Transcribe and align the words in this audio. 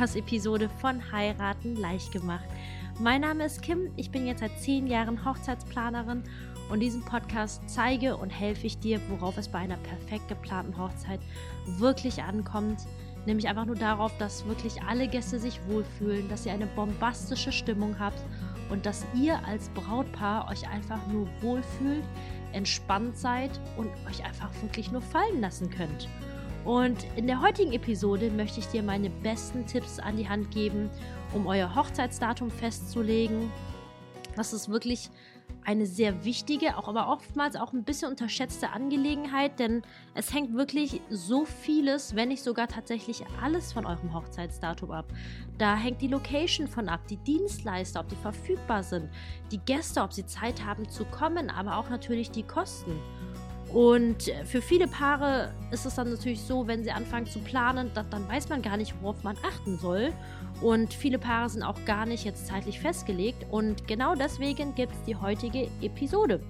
Podcast-Episode 0.00 0.70
von 0.80 1.12
Heiraten 1.12 1.76
leicht 1.76 2.10
gemacht. 2.10 2.48
Mein 2.98 3.20
Name 3.20 3.44
ist 3.44 3.60
Kim, 3.60 3.90
ich 3.96 4.10
bin 4.10 4.26
jetzt 4.26 4.40
seit 4.40 4.58
zehn 4.58 4.86
Jahren 4.86 5.26
Hochzeitsplanerin 5.26 6.22
und 6.70 6.80
diesem 6.80 7.04
Podcast 7.04 7.60
zeige 7.66 8.16
und 8.16 8.30
helfe 8.30 8.66
ich 8.66 8.78
dir, 8.78 8.98
worauf 9.10 9.36
es 9.36 9.48
bei 9.48 9.58
einer 9.58 9.76
perfekt 9.76 10.26
geplanten 10.28 10.78
Hochzeit 10.78 11.20
wirklich 11.66 12.22
ankommt. 12.22 12.80
Nämlich 13.26 13.46
einfach 13.46 13.66
nur 13.66 13.76
darauf, 13.76 14.16
dass 14.16 14.46
wirklich 14.46 14.82
alle 14.84 15.06
Gäste 15.06 15.38
sich 15.38 15.60
wohlfühlen, 15.68 16.30
dass 16.30 16.46
ihr 16.46 16.52
eine 16.52 16.66
bombastische 16.68 17.52
Stimmung 17.52 17.98
habt 17.98 18.24
und 18.70 18.86
dass 18.86 19.04
ihr 19.14 19.44
als 19.44 19.68
Brautpaar 19.68 20.50
euch 20.50 20.66
einfach 20.66 21.06
nur 21.08 21.28
wohlfühlt, 21.42 22.04
entspannt 22.54 23.18
seid 23.18 23.50
und 23.76 23.90
euch 24.08 24.24
einfach 24.24 24.50
wirklich 24.62 24.90
nur 24.90 25.02
fallen 25.02 25.42
lassen 25.42 25.68
könnt. 25.68 26.08
Und 26.64 27.06
in 27.16 27.26
der 27.26 27.40
heutigen 27.40 27.72
Episode 27.72 28.30
möchte 28.30 28.60
ich 28.60 28.66
dir 28.66 28.82
meine 28.82 29.10
besten 29.10 29.66
Tipps 29.66 29.98
an 29.98 30.16
die 30.16 30.28
Hand 30.28 30.50
geben, 30.50 30.90
um 31.32 31.46
euer 31.46 31.74
Hochzeitsdatum 31.74 32.50
festzulegen. 32.50 33.50
Das 34.36 34.52
ist 34.52 34.68
wirklich 34.68 35.10
eine 35.64 35.86
sehr 35.86 36.24
wichtige, 36.24 36.76
auch 36.76 36.88
aber 36.88 37.08
oftmals 37.08 37.56
auch 37.56 37.72
ein 37.72 37.84
bisschen 37.84 38.10
unterschätzte 38.10 38.70
Angelegenheit, 38.70 39.58
denn 39.58 39.82
es 40.14 40.32
hängt 40.32 40.54
wirklich 40.54 41.00
so 41.10 41.44
vieles, 41.44 42.16
wenn 42.16 42.28
nicht 42.28 42.42
sogar 42.42 42.68
tatsächlich 42.68 43.24
alles 43.42 43.72
von 43.72 43.84
eurem 43.84 44.14
Hochzeitsdatum 44.14 44.90
ab. 44.90 45.06
Da 45.58 45.76
hängt 45.76 46.00
die 46.00 46.08
Location 46.08 46.66
von 46.66 46.88
ab, 46.88 47.00
die 47.08 47.18
Dienstleister, 47.18 48.00
ob 48.00 48.08
die 48.08 48.16
verfügbar 48.16 48.82
sind, 48.82 49.10
die 49.50 49.58
Gäste, 49.58 50.02
ob 50.02 50.12
sie 50.12 50.26
Zeit 50.26 50.64
haben 50.64 50.88
zu 50.88 51.04
kommen, 51.04 51.50
aber 51.50 51.76
auch 51.76 51.90
natürlich 51.90 52.30
die 52.30 52.44
Kosten. 52.44 52.98
Und 53.72 54.32
für 54.46 54.60
viele 54.60 54.88
Paare 54.88 55.52
ist 55.70 55.86
es 55.86 55.94
dann 55.94 56.10
natürlich 56.10 56.40
so, 56.40 56.66
wenn 56.66 56.82
sie 56.82 56.90
anfangen 56.90 57.26
zu 57.26 57.38
planen, 57.38 57.92
dass, 57.94 58.08
dann 58.10 58.28
weiß 58.28 58.48
man 58.48 58.62
gar 58.62 58.76
nicht, 58.76 58.94
worauf 59.00 59.22
man 59.22 59.36
achten 59.46 59.78
soll. 59.78 60.12
Und 60.60 60.92
viele 60.92 61.18
Paare 61.18 61.48
sind 61.48 61.62
auch 61.62 61.84
gar 61.84 62.04
nicht 62.04 62.24
jetzt 62.24 62.46
zeitlich 62.46 62.80
festgelegt. 62.80 63.46
Und 63.50 63.86
genau 63.86 64.14
deswegen 64.16 64.74
gibt 64.74 64.92
es 64.92 65.02
die 65.04 65.14
heutige 65.14 65.68
Episode. 65.82 66.40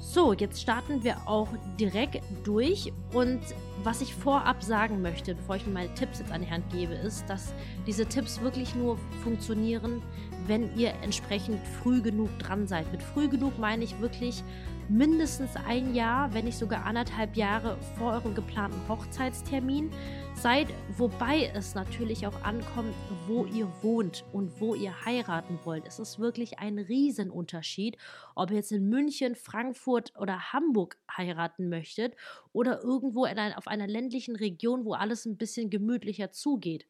So, 0.00 0.32
jetzt 0.32 0.62
starten 0.62 1.04
wir 1.04 1.28
auch 1.28 1.48
direkt 1.78 2.22
durch. 2.42 2.92
Und 3.12 3.40
was 3.84 4.00
ich 4.00 4.14
vorab 4.14 4.64
sagen 4.64 5.02
möchte, 5.02 5.34
bevor 5.34 5.56
ich 5.56 5.66
mir 5.66 5.74
meine 5.74 5.94
Tipps 5.94 6.18
jetzt 6.18 6.32
an 6.32 6.40
die 6.40 6.50
Hand 6.50 6.64
gebe, 6.72 6.94
ist, 6.94 7.28
dass 7.28 7.52
diese 7.86 8.06
Tipps 8.06 8.40
wirklich 8.40 8.74
nur 8.74 8.98
funktionieren, 9.22 10.02
wenn 10.46 10.74
ihr 10.76 10.94
entsprechend 11.02 11.60
früh 11.82 12.00
genug 12.00 12.30
dran 12.38 12.66
seid. 12.66 12.90
Mit 12.92 13.02
früh 13.02 13.28
genug 13.28 13.58
meine 13.58 13.84
ich 13.84 14.00
wirklich 14.00 14.42
mindestens 14.88 15.50
ein 15.66 15.94
Jahr, 15.94 16.32
wenn 16.32 16.44
nicht 16.44 16.58
sogar 16.58 16.84
anderthalb 16.84 17.36
Jahre 17.36 17.76
vor 17.98 18.12
eurem 18.12 18.34
geplanten 18.34 18.80
Hochzeitstermin 18.88 19.90
seid, 20.34 20.68
wobei 20.96 21.50
es 21.54 21.74
natürlich 21.74 22.26
auch 22.26 22.42
ankommt, 22.42 22.94
wo 23.26 23.46
ihr 23.46 23.68
wohnt 23.82 24.24
und 24.32 24.60
wo 24.60 24.74
ihr 24.74 25.04
heiraten 25.04 25.58
wollt. 25.64 25.86
Es 25.86 25.98
ist 25.98 26.18
wirklich 26.18 26.58
ein 26.58 26.78
Riesenunterschied, 26.78 27.96
ob 28.34 28.50
ihr 28.50 28.58
jetzt 28.58 28.72
in 28.72 28.88
München, 28.88 29.34
Frankfurt 29.34 30.12
oder 30.18 30.52
Hamburg 30.52 30.98
heiraten 31.10 31.68
möchtet 31.68 32.14
oder 32.52 32.82
irgendwo 32.82 33.24
ein, 33.24 33.54
auf 33.54 33.66
einer 33.66 33.86
ländlichen 33.86 34.36
Region, 34.36 34.84
wo 34.84 34.92
alles 34.92 35.26
ein 35.26 35.36
bisschen 35.36 35.70
gemütlicher 35.70 36.30
zugeht. 36.30 36.86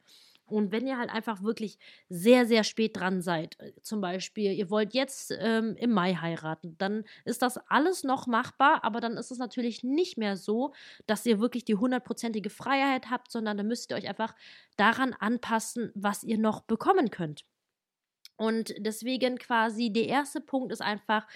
Und 0.49 0.71
wenn 0.71 0.87
ihr 0.87 0.97
halt 0.97 1.11
einfach 1.11 1.43
wirklich 1.43 1.79
sehr, 2.09 2.47
sehr 2.47 2.63
spät 2.63 2.97
dran 2.97 3.21
seid, 3.21 3.59
äh, 3.59 3.73
zum 3.83 4.01
Beispiel, 4.01 4.53
ihr 4.53 4.71
wollt 4.71 4.95
jetzt 4.95 5.35
ähm, 5.39 5.75
im 5.77 5.91
Mai 5.93 6.15
heiraten, 6.15 6.77
dann 6.79 7.05
ist 7.25 7.43
das 7.43 7.59
alles 7.69 8.05
noch 8.05 8.27
machbar, 8.27 8.85
aber 8.85 9.01
dann 9.01 9.17
ist 9.17 9.33
es 9.33 9.39
natürlich 9.39 9.83
nicht 9.83 10.19
mehr 10.19 10.37
so, 10.37 10.73
dass 11.07 11.27
ihr 11.27 11.41
wirklich 11.41 11.65
die 11.65 11.75
hundertprozentige 11.75 12.51
Freiheit 12.51 13.11
habt, 13.11 13.31
sondern 13.33 13.57
dann 13.57 13.67
müsst 13.67 13.91
ihr 13.91 13.97
euch 13.97 14.09
einfach 14.09 14.35
daran 14.77 15.15
anpassen, 15.15 15.91
was 15.95 16.23
ihr 16.23 16.39
noch 16.39 16.61
bekommen 16.61 17.11
könnt. 17.11 17.45
Und 18.37 18.75
deswegen 18.79 19.39
quasi 19.39 19.93
der 19.93 20.07
erste 20.07 20.41
Punkt 20.41 20.71
ist 20.73 20.83
einfach, 20.83 21.27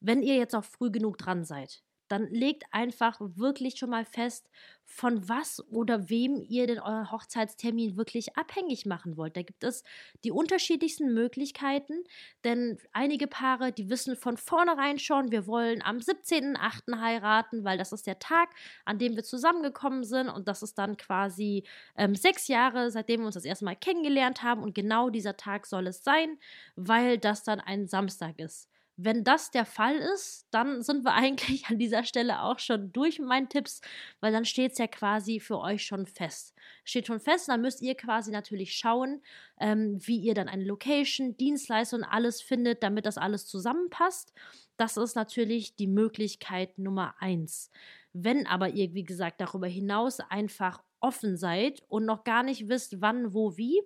wenn 0.00 0.22
ihr 0.22 0.36
jetzt 0.36 0.54
auch 0.54 0.64
früh 0.64 0.90
genug 0.90 1.18
dran 1.18 1.44
seid, 1.44 1.82
dann 2.08 2.28
legt 2.30 2.64
einfach 2.72 3.18
wirklich 3.20 3.78
schon 3.78 3.90
mal 3.90 4.04
fest, 4.04 4.48
von 4.88 5.28
was 5.28 5.62
oder 5.68 6.08
wem 6.08 6.40
ihr 6.40 6.66
denn 6.66 6.78
euren 6.78 7.10
Hochzeitstermin 7.10 7.96
wirklich 7.96 8.36
abhängig 8.36 8.86
machen 8.86 9.16
wollt. 9.16 9.36
Da 9.36 9.42
gibt 9.42 9.64
es 9.64 9.82
die 10.24 10.30
unterschiedlichsten 10.30 11.12
Möglichkeiten, 11.12 12.04
denn 12.44 12.78
einige 12.92 13.26
Paare, 13.26 13.72
die 13.72 13.90
wissen 13.90 14.16
von 14.16 14.36
vornherein 14.36 14.98
schon, 14.98 15.32
wir 15.32 15.46
wollen 15.46 15.82
am 15.82 15.98
17.08. 15.98 17.00
heiraten, 17.00 17.64
weil 17.64 17.78
das 17.78 17.92
ist 17.92 18.06
der 18.06 18.20
Tag, 18.20 18.50
an 18.84 18.98
dem 18.98 19.16
wir 19.16 19.24
zusammengekommen 19.24 20.04
sind 20.04 20.28
und 20.28 20.46
das 20.46 20.62
ist 20.62 20.78
dann 20.78 20.96
quasi 20.96 21.64
ähm, 21.96 22.14
sechs 22.14 22.46
Jahre, 22.46 22.90
seitdem 22.90 23.20
wir 23.20 23.26
uns 23.26 23.34
das 23.34 23.44
erste 23.44 23.64
Mal 23.64 23.76
kennengelernt 23.76 24.42
haben 24.42 24.62
und 24.62 24.74
genau 24.74 25.10
dieser 25.10 25.36
Tag 25.36 25.66
soll 25.66 25.88
es 25.88 26.04
sein, 26.04 26.38
weil 26.76 27.18
das 27.18 27.42
dann 27.42 27.60
ein 27.60 27.88
Samstag 27.88 28.38
ist. 28.38 28.70
Wenn 28.96 29.24
das 29.24 29.50
der 29.50 29.66
Fall 29.66 29.96
ist, 29.96 30.46
dann 30.50 30.82
sind 30.82 31.04
wir 31.04 31.14
eigentlich 31.14 31.66
an 31.66 31.78
dieser 31.78 32.04
Stelle 32.04 32.42
auch 32.42 32.58
schon 32.58 32.92
durch 32.92 33.18
mit 33.18 33.28
meinen 33.28 33.48
Tipps, 33.48 33.80
weil 34.20 34.32
dann 34.32 34.44
steht 34.44 34.72
es 34.72 34.78
ja 34.78 34.86
quasi 34.86 35.40
für 35.40 35.58
euch 35.58 35.84
schon 35.84 36.06
fest. 36.06 36.54
Steht 36.84 37.06
schon 37.06 37.20
fest, 37.20 37.48
dann 37.48 37.60
müsst 37.60 37.82
ihr 37.82 37.94
quasi 37.94 38.30
natürlich 38.30 38.74
schauen, 38.74 39.22
ähm, 39.60 39.98
wie 40.00 40.18
ihr 40.18 40.34
dann 40.34 40.48
eine 40.48 40.64
Location, 40.64 41.36
Dienstleistung 41.36 42.00
und 42.00 42.04
alles 42.04 42.42
findet, 42.42 42.82
damit 42.82 43.06
das 43.06 43.18
alles 43.18 43.46
zusammenpasst. 43.46 44.32
Das 44.76 44.96
ist 44.96 45.16
natürlich 45.16 45.76
die 45.76 45.86
Möglichkeit 45.86 46.78
Nummer 46.78 47.14
eins. 47.18 47.70
Wenn 48.12 48.46
aber 48.46 48.70
ihr, 48.70 48.94
wie 48.94 49.04
gesagt, 49.04 49.40
darüber 49.40 49.66
hinaus 49.66 50.20
einfach 50.20 50.82
offen 51.00 51.36
seid 51.36 51.82
und 51.88 52.04
noch 52.06 52.24
gar 52.24 52.42
nicht 52.42 52.68
wisst, 52.68 53.00
wann, 53.00 53.34
wo, 53.34 53.56
wie, 53.56 53.82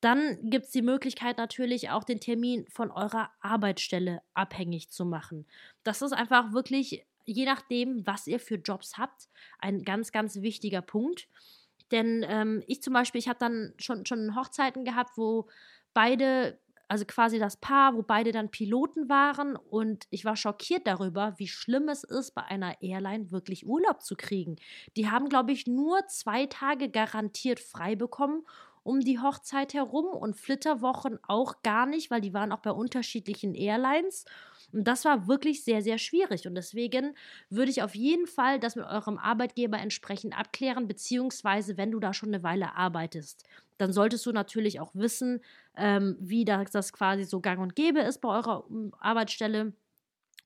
dann 0.00 0.38
gibt 0.48 0.66
es 0.66 0.70
die 0.72 0.82
Möglichkeit 0.82 1.36
natürlich 1.36 1.90
auch 1.90 2.04
den 2.04 2.20
Termin 2.20 2.66
von 2.68 2.90
eurer 2.90 3.30
Arbeitsstelle 3.40 4.22
abhängig 4.32 4.90
zu 4.90 5.04
machen. 5.04 5.46
Das 5.82 6.00
ist 6.00 6.12
einfach 6.12 6.52
wirklich, 6.52 7.04
je 7.26 7.44
nachdem, 7.44 8.06
was 8.06 8.26
ihr 8.26 8.40
für 8.40 8.56
Jobs 8.56 8.96
habt, 8.96 9.28
ein 9.58 9.82
ganz, 9.82 10.10
ganz 10.10 10.36
wichtiger 10.36 10.80
Punkt. 10.80 11.28
Denn 11.90 12.24
ähm, 12.26 12.62
ich 12.66 12.82
zum 12.82 12.94
Beispiel, 12.94 13.18
ich 13.18 13.28
habe 13.28 13.38
dann 13.38 13.74
schon, 13.78 14.06
schon 14.06 14.36
Hochzeiten 14.36 14.84
gehabt, 14.84 15.18
wo 15.18 15.48
beide, 15.92 16.58
also 16.88 17.04
quasi 17.04 17.38
das 17.38 17.58
Paar, 17.58 17.94
wo 17.94 18.02
beide 18.02 18.32
dann 18.32 18.50
Piloten 18.50 19.08
waren 19.10 19.56
und 19.56 20.06
ich 20.08 20.24
war 20.24 20.36
schockiert 20.36 20.86
darüber, 20.86 21.34
wie 21.36 21.48
schlimm 21.48 21.88
es 21.88 22.04
ist, 22.04 22.34
bei 22.34 22.44
einer 22.44 22.80
Airline 22.80 23.32
wirklich 23.32 23.66
Urlaub 23.66 24.02
zu 24.02 24.16
kriegen. 24.16 24.56
Die 24.96 25.10
haben, 25.10 25.28
glaube 25.28 25.52
ich, 25.52 25.66
nur 25.66 26.06
zwei 26.06 26.46
Tage 26.46 26.88
garantiert 26.88 27.60
frei 27.60 27.96
bekommen 27.96 28.46
um 28.82 29.00
die 29.00 29.18
Hochzeit 29.18 29.74
herum 29.74 30.06
und 30.06 30.36
Flitterwochen 30.36 31.18
auch 31.26 31.62
gar 31.62 31.86
nicht, 31.86 32.10
weil 32.10 32.20
die 32.20 32.34
waren 32.34 32.52
auch 32.52 32.60
bei 32.60 32.70
unterschiedlichen 32.70 33.54
Airlines. 33.54 34.24
Und 34.72 34.84
das 34.86 35.04
war 35.04 35.26
wirklich 35.26 35.64
sehr, 35.64 35.82
sehr 35.82 35.98
schwierig. 35.98 36.46
Und 36.46 36.54
deswegen 36.54 37.14
würde 37.48 37.70
ich 37.70 37.82
auf 37.82 37.94
jeden 37.94 38.26
Fall 38.26 38.60
das 38.60 38.76
mit 38.76 38.86
eurem 38.86 39.18
Arbeitgeber 39.18 39.78
entsprechend 39.78 40.38
abklären, 40.38 40.88
beziehungsweise 40.88 41.76
wenn 41.76 41.90
du 41.90 42.00
da 42.00 42.14
schon 42.14 42.30
eine 42.30 42.42
Weile 42.42 42.74
arbeitest, 42.76 43.44
dann 43.78 43.92
solltest 43.92 44.26
du 44.26 44.32
natürlich 44.32 44.80
auch 44.80 44.94
wissen, 44.94 45.40
ähm, 45.76 46.16
wie 46.20 46.44
das, 46.44 46.70
das 46.70 46.92
quasi 46.92 47.24
so 47.24 47.40
gang 47.40 47.60
und 47.60 47.74
gäbe 47.76 48.00
ist 48.00 48.20
bei 48.20 48.28
eurer 48.28 48.64
ähm, 48.70 48.92
Arbeitsstelle. 48.98 49.72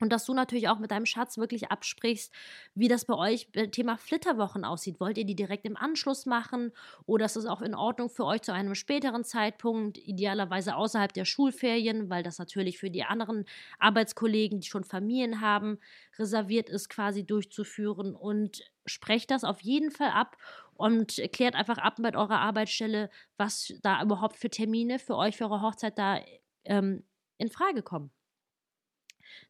Und 0.01 0.13
dass 0.13 0.25
du 0.25 0.35
natürlich 0.35 0.69
auch 0.69 0.79
mit 0.79 0.91
deinem 0.91 1.07
Schatz 1.07 1.39
wirklich 1.39 1.71
absprichst, 1.71 2.33
wie 2.75 2.89
das 2.89 3.05
bei 3.05 3.15
euch 3.15 3.51
beim 3.53 3.71
Thema 3.71 3.97
Flitterwochen 3.97 4.65
aussieht. 4.65 5.01
Wollt 5.01 5.19
ihr 5.19 5.25
die 5.25 5.37
direkt 5.37 5.67
im 5.67 5.77
Anschluss 5.77 6.27
machen 6.27 6.73
oder 7.07 7.27
ist 7.27 7.37
es 7.37 7.47
auch 7.47 7.63
in 7.63 7.75
Ordnung 7.75 8.09
für 8.11 8.25
euch 8.25 8.43
zu 8.43 8.53
einem 8.53 8.75
späteren 8.75 9.25
Zeitpunkt, 9.25 9.99
idealerweise 9.99 10.77
außerhalb 10.77 11.13
der 11.13 11.25
Schulferien, 11.25 12.11
weil 12.11 12.23
das 12.23 12.39
natürlich 12.39 12.79
für 12.79 12.91
die 12.91 13.05
anderen 13.05 13.45
Arbeitskollegen, 13.79 14.61
die 14.61 14.69
schon 14.69 14.85
Familien 14.85 15.41
haben, 15.41 15.79
reserviert 16.19 16.69
ist, 16.69 16.89
quasi 16.89 17.25
durchzuführen. 17.25 18.15
Und 18.15 18.63
sprecht 18.87 19.31
das 19.31 19.45
auf 19.45 19.61
jeden 19.63 19.91
Fall 19.91 20.11
ab 20.11 20.37
und 20.75 21.21
klärt 21.33 21.55
einfach 21.55 21.79
ab 21.79 21.99
mit 21.99 22.17
eurer 22.17 22.41
Arbeitsstelle, 22.41 23.11
was 23.37 23.73
da 23.83 24.03
überhaupt 24.03 24.37
für 24.37 24.51
Termine 24.51 24.99
für 24.99 25.17
euch, 25.17 25.37
für 25.37 25.45
eure 25.45 25.63
Hochzeit 25.63 25.99
da 25.99 26.21
ähm, 26.65 27.05
in 27.39 27.49
Frage 27.49 27.83
kommen. 27.83 28.11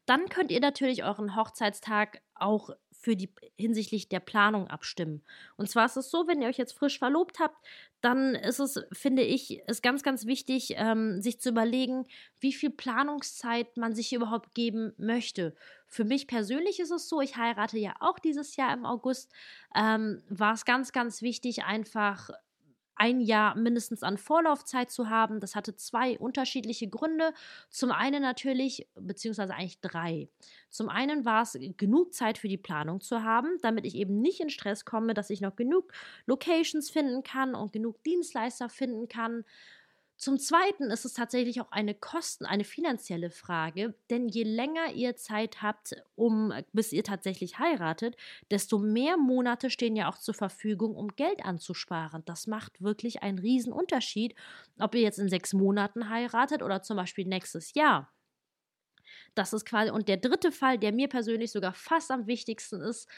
Dann 0.05 0.29
könnt 0.29 0.51
ihr 0.51 0.59
natürlich 0.59 1.03
euren 1.03 1.35
Hochzeitstag 1.35 2.21
auch 2.35 2.69
für 2.91 3.15
die 3.15 3.29
hinsichtlich 3.55 4.09
der 4.09 4.19
Planung 4.19 4.67
abstimmen. 4.67 5.23
Und 5.57 5.69
zwar 5.69 5.85
ist 5.85 5.95
es 5.95 6.09
so, 6.09 6.27
wenn 6.27 6.41
ihr 6.41 6.47
euch 6.47 6.57
jetzt 6.57 6.77
frisch 6.77 6.97
verlobt 6.97 7.39
habt, 7.39 7.55
dann 8.01 8.35
ist 8.35 8.59
es, 8.59 8.83
finde 8.91 9.21
ich, 9.21 9.59
ist 9.67 9.83
ganz, 9.83 10.01
ganz 10.01 10.25
wichtig, 10.25 10.73
ähm, 10.75 11.21
sich 11.21 11.39
zu 11.39 11.49
überlegen, 11.49 12.07
wie 12.39 12.53
viel 12.53 12.71
Planungszeit 12.71 13.77
man 13.77 13.93
sich 13.93 14.13
überhaupt 14.13 14.55
geben 14.55 14.93
möchte. 14.97 15.55
Für 15.87 16.03
mich 16.03 16.27
persönlich 16.27 16.79
ist 16.79 16.91
es 16.91 17.07
so, 17.07 17.21
ich 17.21 17.37
heirate 17.37 17.77
ja 17.77 17.93
auch 17.99 18.17
dieses 18.17 18.55
Jahr 18.55 18.73
im 18.73 18.85
August, 18.85 19.31
ähm, 19.75 20.23
war 20.29 20.53
es 20.53 20.65
ganz, 20.65 20.91
ganz 20.91 21.21
wichtig, 21.21 21.63
einfach 21.63 22.31
ein 22.95 23.19
Jahr 23.19 23.55
mindestens 23.55 24.03
an 24.03 24.17
Vorlaufzeit 24.17 24.89
zu 24.89 25.09
haben. 25.09 25.39
Das 25.39 25.55
hatte 25.55 25.75
zwei 25.75 26.17
unterschiedliche 26.17 26.87
Gründe. 26.89 27.33
Zum 27.69 27.91
einen 27.91 28.21
natürlich, 28.21 28.87
beziehungsweise 28.95 29.53
eigentlich 29.53 29.81
drei. 29.81 30.29
Zum 30.69 30.89
einen 30.89 31.25
war 31.25 31.43
es 31.43 31.57
genug 31.77 32.13
Zeit 32.13 32.37
für 32.37 32.47
die 32.47 32.57
Planung 32.57 33.01
zu 33.01 33.23
haben, 33.23 33.57
damit 33.61 33.85
ich 33.85 33.95
eben 33.95 34.21
nicht 34.21 34.39
in 34.39 34.49
Stress 34.49 34.85
komme, 34.85 35.13
dass 35.13 35.29
ich 35.29 35.41
noch 35.41 35.55
genug 35.55 35.91
Locations 36.25 36.89
finden 36.89 37.23
kann 37.23 37.55
und 37.55 37.73
genug 37.73 38.03
Dienstleister 38.03 38.69
finden 38.69 39.07
kann. 39.07 39.43
Zum 40.17 40.39
Zweiten 40.39 40.91
ist 40.91 41.03
es 41.03 41.13
tatsächlich 41.13 41.59
auch 41.59 41.71
eine 41.71 41.93
Kosten, 41.93 42.45
eine 42.45 42.63
finanzielle 42.63 43.29
Frage, 43.29 43.95
denn 44.09 44.29
je 44.29 44.43
länger 44.43 44.93
ihr 44.93 45.17
Zeit 45.17 45.61
habt, 45.61 45.93
um 46.15 46.53
bis 46.71 46.93
ihr 46.93 47.03
tatsächlich 47.03 47.59
heiratet, 47.59 48.15
desto 48.49 48.79
mehr 48.79 49.17
Monate 49.17 49.69
stehen 49.69 49.97
ja 49.97 50.07
auch 50.09 50.17
zur 50.17 50.33
Verfügung, 50.33 50.95
um 50.95 51.09
Geld 51.15 51.43
anzusparen. 51.43 52.23
Das 52.25 52.47
macht 52.47 52.81
wirklich 52.81 53.23
einen 53.23 53.39
riesen 53.39 53.73
Unterschied, 53.73 54.35
ob 54.79 54.95
ihr 54.95 55.01
jetzt 55.01 55.19
in 55.19 55.27
sechs 55.27 55.51
Monaten 55.53 56.09
heiratet 56.09 56.63
oder 56.63 56.81
zum 56.81 56.95
Beispiel 56.95 57.25
nächstes 57.25 57.73
Jahr. 57.73 58.13
Das 59.33 59.51
ist 59.51 59.65
quasi 59.65 59.91
und 59.91 60.07
der 60.07 60.17
dritte 60.17 60.53
Fall, 60.53 60.77
der 60.79 60.93
mir 60.93 61.09
persönlich 61.09 61.51
sogar 61.51 61.73
fast 61.73 62.09
am 62.09 62.25
wichtigsten 62.25 62.81
ist. 62.81 63.09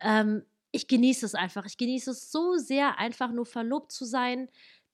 Ähm, 0.00 0.44
ich 0.72 0.88
genieße 0.88 1.26
es 1.26 1.34
einfach. 1.34 1.66
Ich 1.66 1.76
genieße 1.76 2.12
es 2.12 2.30
so 2.30 2.56
sehr, 2.56 2.98
einfach 2.98 3.32
nur 3.32 3.44
verlobt 3.44 3.92
zu 3.92 4.04
sein 4.04 4.48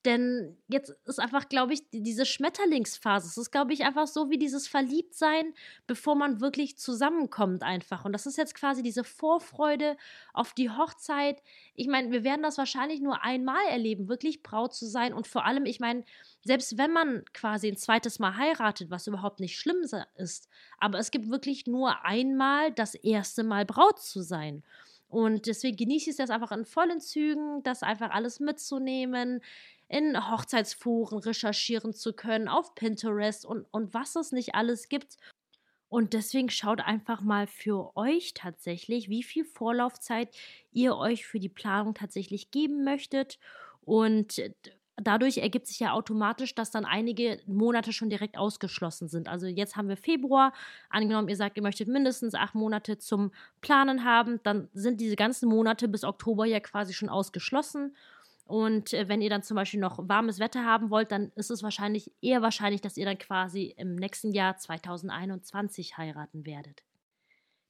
denn 0.07 0.57
jetzt 0.69 0.95
ist 1.05 1.19
einfach, 1.19 1.49
glaube 1.49 1.75
ich, 1.75 1.83
diese 1.91 2.25
Schmetterlingsphase. 2.25 3.27
Es 3.27 3.37
ist, 3.37 3.51
glaube 3.51 3.73
ich, 3.73 3.85
einfach 3.85 4.07
so 4.07 4.31
wie 4.31 4.39
dieses 4.39 4.69
Verliebtsein, 4.69 5.53
bevor 5.87 6.15
man 6.15 6.41
wirklich 6.41 6.79
zusammenkommt, 6.79 7.63
einfach. 7.63 8.05
Und 8.05 8.13
das 8.13 8.25
ist 8.25 8.39
jetzt 8.39 8.55
quasi 8.55 8.83
diese 8.83 9.05
Vorfreude 9.05 9.97
auf 10.33 10.55
die 10.55 10.71
Hochzeit. 10.71 11.43
Ich 11.75 11.89
meine, 11.89 12.13
wir 12.13 12.25
werden 12.25 12.43
das 12.43 12.57
wahrscheinlich 12.57 13.01
nur 13.01 13.23
einmal 13.23 13.65
erleben, 13.69 14.09
wirklich 14.09 14.43
Braut 14.43 14.75
zu 14.75 14.87
sein. 14.87 15.13
Und 15.13 15.27
vor 15.27 15.45
allem, 15.45 15.67
ich 15.67 15.81
meine, 15.81 16.05
selbst 16.45 16.79
wenn 16.79 16.93
man 16.93 17.25
quasi 17.35 17.69
ein 17.69 17.77
zweites 17.77 18.19
Mal 18.19 18.37
heiratet, 18.37 18.91
was 18.91 19.07
überhaupt 19.09 19.41
nicht 19.41 19.59
schlimm 19.59 19.83
ist, 20.17 20.49
aber 20.79 20.99
es 20.99 21.11
gibt 21.11 21.29
wirklich 21.29 21.67
nur 21.67 22.05
einmal 22.05 22.73
das 22.73 22.95
erste 22.95 23.43
Mal 23.43 23.67
Braut 23.67 24.01
zu 24.01 24.23
sein. 24.23 24.63
Und 25.09 25.47
deswegen 25.47 25.77
genieße 25.77 26.11
ich 26.11 26.15
es 26.15 26.19
jetzt 26.19 26.31
einfach 26.31 26.51
in 26.51 26.65
vollen 26.65 27.01
Zügen, 27.01 27.63
das 27.63 27.83
einfach 27.83 28.11
alles 28.11 28.41
mitzunehmen 28.41 29.41
in 29.89 30.31
Hochzeitsforen 30.31 31.19
recherchieren 31.19 31.93
zu 31.95 32.13
können, 32.13 32.49
auf 32.49 32.75
Pinterest 32.75 33.45
und, 33.47 33.67
und 33.71 33.95
was 33.95 34.17
es 34.17 34.33
nicht 34.33 34.55
alles 34.55 34.89
gibt. 34.89 35.17
Und 35.89 36.15
deswegen 36.15 36.51
schaut 36.51 36.81
einfach 36.81 37.21
mal 37.21 37.47
für 37.47 37.97
euch 37.97 38.35
tatsächlich, 38.35 39.09
wie 39.09 39.23
viel 39.23 39.45
Vorlaufzeit 39.45 40.35
ihr 40.73 40.97
euch 40.97 41.27
für 41.27 41.39
die 41.39 41.49
Planung 41.49 41.95
tatsächlich 41.95 42.51
geben 42.51 42.83
möchtet. 42.83 43.39
Und 43.83 44.43
dadurch 44.97 45.39
ergibt 45.39 45.67
sich 45.67 45.79
ja 45.79 45.93
automatisch, 45.93 46.55
dass 46.55 46.71
dann 46.71 46.85
einige 46.85 47.41
Monate 47.47 47.93
schon 47.93 48.11
direkt 48.11 48.37
ausgeschlossen 48.37 49.09
sind. 49.09 49.29
Also 49.29 49.47
jetzt 49.47 49.77
haben 49.77 49.89
wir 49.89 49.97
Februar. 49.97 50.53
Angenommen, 50.91 51.29
ihr 51.29 51.37
sagt, 51.37 51.57
ihr 51.57 51.63
möchtet 51.63 51.89
mindestens 51.89 52.35
acht 52.35 52.55
Monate 52.55 52.99
zum 52.99 53.31
Planen 53.61 54.05
haben, 54.05 54.41
dann 54.43 54.69
sind 54.73 55.01
diese 55.01 55.17
ganzen 55.17 55.49
Monate 55.49 55.87
bis 55.87 56.03
Oktober 56.03 56.47
ja 56.47 56.61
quasi 56.61 56.95
schon 56.95 57.09
ausgeschlossen. 57.09 57.95
Und 58.47 58.95
äh, 58.95 59.09
wenn 59.09 59.21
ihr 59.21 59.31
dann 59.31 59.43
zum 59.43 59.57
Beispiel 59.57 59.81
noch 59.81 59.99
warmes 60.09 60.39
Wetter 60.39 60.65
haben 60.65 60.91
wollt, 60.91 61.11
dann 61.11 61.33
ist 61.35 61.51
es 61.51 61.63
wahrscheinlich 61.63 62.13
eher 62.23 62.43
wahrscheinlich, 62.43 62.81
dass 62.81 62.97
ihr 62.97 63.05
dann 63.05 63.19
quasi 63.19 63.75
im 63.77 63.97
nächsten 63.97 64.33
Jahr 64.33 64.57
2021 64.57 65.99
heiraten 65.99 66.47
werdet. 66.47 66.85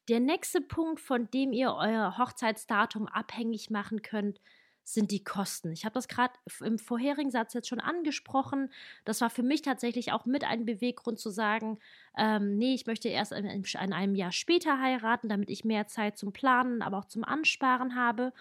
Der 0.08 0.20
nächste 0.20 0.60
Punkt, 0.60 1.00
von 1.00 1.30
dem 1.30 1.52
ihr 1.52 1.74
euer 1.74 2.18
Hochzeitsdatum 2.18 3.08
abhängig 3.08 3.70
machen 3.70 4.02
könnt, 4.02 4.40
sind 4.84 5.10
die 5.10 5.24
Kosten. 5.24 5.72
Ich 5.72 5.84
habe 5.84 5.94
das 5.94 6.06
gerade 6.06 6.34
im 6.60 6.78
vorherigen 6.78 7.32
Satz 7.32 7.54
jetzt 7.54 7.68
schon 7.68 7.80
angesprochen. 7.80 8.70
Das 9.04 9.20
war 9.20 9.30
für 9.30 9.42
mich 9.42 9.62
tatsächlich 9.62 10.12
auch 10.12 10.26
mit 10.26 10.44
ein 10.44 10.64
Beweggrund 10.64 11.18
zu 11.18 11.30
sagen, 11.30 11.80
ähm, 12.16 12.56
nee, 12.56 12.74
ich 12.74 12.86
möchte 12.86 13.08
erst 13.08 13.32
in, 13.32 13.46
in 13.46 13.92
einem 13.92 14.14
Jahr 14.14 14.30
später 14.30 14.80
heiraten, 14.80 15.28
damit 15.28 15.50
ich 15.50 15.64
mehr 15.64 15.88
Zeit 15.88 16.16
zum 16.16 16.32
Planen, 16.32 16.82
aber 16.82 16.98
auch 16.98 17.06
zum 17.06 17.24
Ansparen 17.24 17.96
habe. 17.96 18.32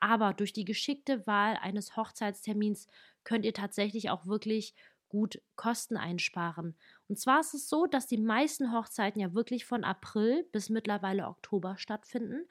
Aber 0.00 0.32
durch 0.32 0.52
die 0.52 0.64
geschickte 0.64 1.26
Wahl 1.26 1.58
eines 1.60 1.96
Hochzeitstermins 1.96 2.86
könnt 3.22 3.44
ihr 3.44 3.54
tatsächlich 3.54 4.10
auch 4.10 4.26
wirklich 4.26 4.74
gut 5.10 5.42
Kosten 5.56 5.96
einsparen. 5.96 6.74
Und 7.08 7.18
zwar 7.18 7.40
ist 7.40 7.52
es 7.52 7.68
so, 7.68 7.86
dass 7.86 8.06
die 8.06 8.16
meisten 8.16 8.72
Hochzeiten 8.72 9.20
ja 9.20 9.34
wirklich 9.34 9.66
von 9.66 9.84
April 9.84 10.44
bis 10.52 10.70
mittlerweile 10.70 11.26
Oktober 11.26 11.76
stattfinden. 11.76 12.48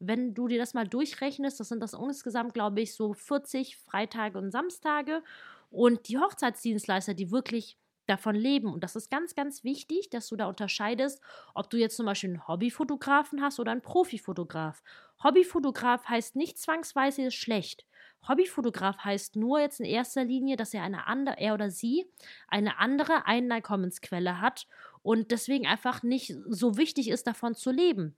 Wenn 0.00 0.34
du 0.34 0.48
dir 0.48 0.58
das 0.58 0.74
mal 0.74 0.88
durchrechnest, 0.88 1.60
das 1.60 1.68
sind 1.68 1.80
das 1.80 1.94
insgesamt, 1.94 2.52
glaube 2.52 2.80
ich, 2.80 2.94
so 2.94 3.14
40 3.14 3.76
Freitage 3.76 4.36
und 4.36 4.50
Samstage. 4.50 5.22
Und 5.70 6.08
die 6.08 6.18
Hochzeitsdienstleister, 6.18 7.14
die 7.14 7.30
wirklich 7.30 7.78
davon 8.10 8.34
leben. 8.34 8.72
Und 8.72 8.84
das 8.84 8.96
ist 8.96 9.10
ganz, 9.10 9.34
ganz 9.34 9.64
wichtig, 9.64 10.10
dass 10.10 10.28
du 10.28 10.36
da 10.36 10.46
unterscheidest, 10.46 11.20
ob 11.54 11.70
du 11.70 11.76
jetzt 11.78 11.96
zum 11.96 12.06
Beispiel 12.06 12.30
einen 12.30 12.48
Hobbyfotografen 12.48 13.42
hast 13.42 13.60
oder 13.60 13.72
einen 13.72 13.82
Profifotograf. 13.82 14.82
Hobbyfotograf 15.22 16.04
heißt 16.06 16.36
nicht 16.36 16.58
zwangsweise 16.58 17.30
schlecht. 17.30 17.86
Hobbyfotograf 18.28 18.98
heißt 18.98 19.36
nur 19.36 19.60
jetzt 19.60 19.80
in 19.80 19.86
erster 19.86 20.24
Linie, 20.24 20.56
dass 20.56 20.74
er 20.74 20.82
eine 20.82 21.06
andere, 21.06 21.38
er 21.38 21.54
oder 21.54 21.70
sie 21.70 22.06
eine 22.48 22.78
andere 22.78 23.26
Einkommensquelle 23.26 24.40
hat 24.40 24.66
und 25.02 25.30
deswegen 25.30 25.66
einfach 25.66 26.02
nicht 26.02 26.34
so 26.48 26.76
wichtig 26.76 27.08
ist, 27.08 27.26
davon 27.26 27.54
zu 27.54 27.70
leben. 27.70 28.16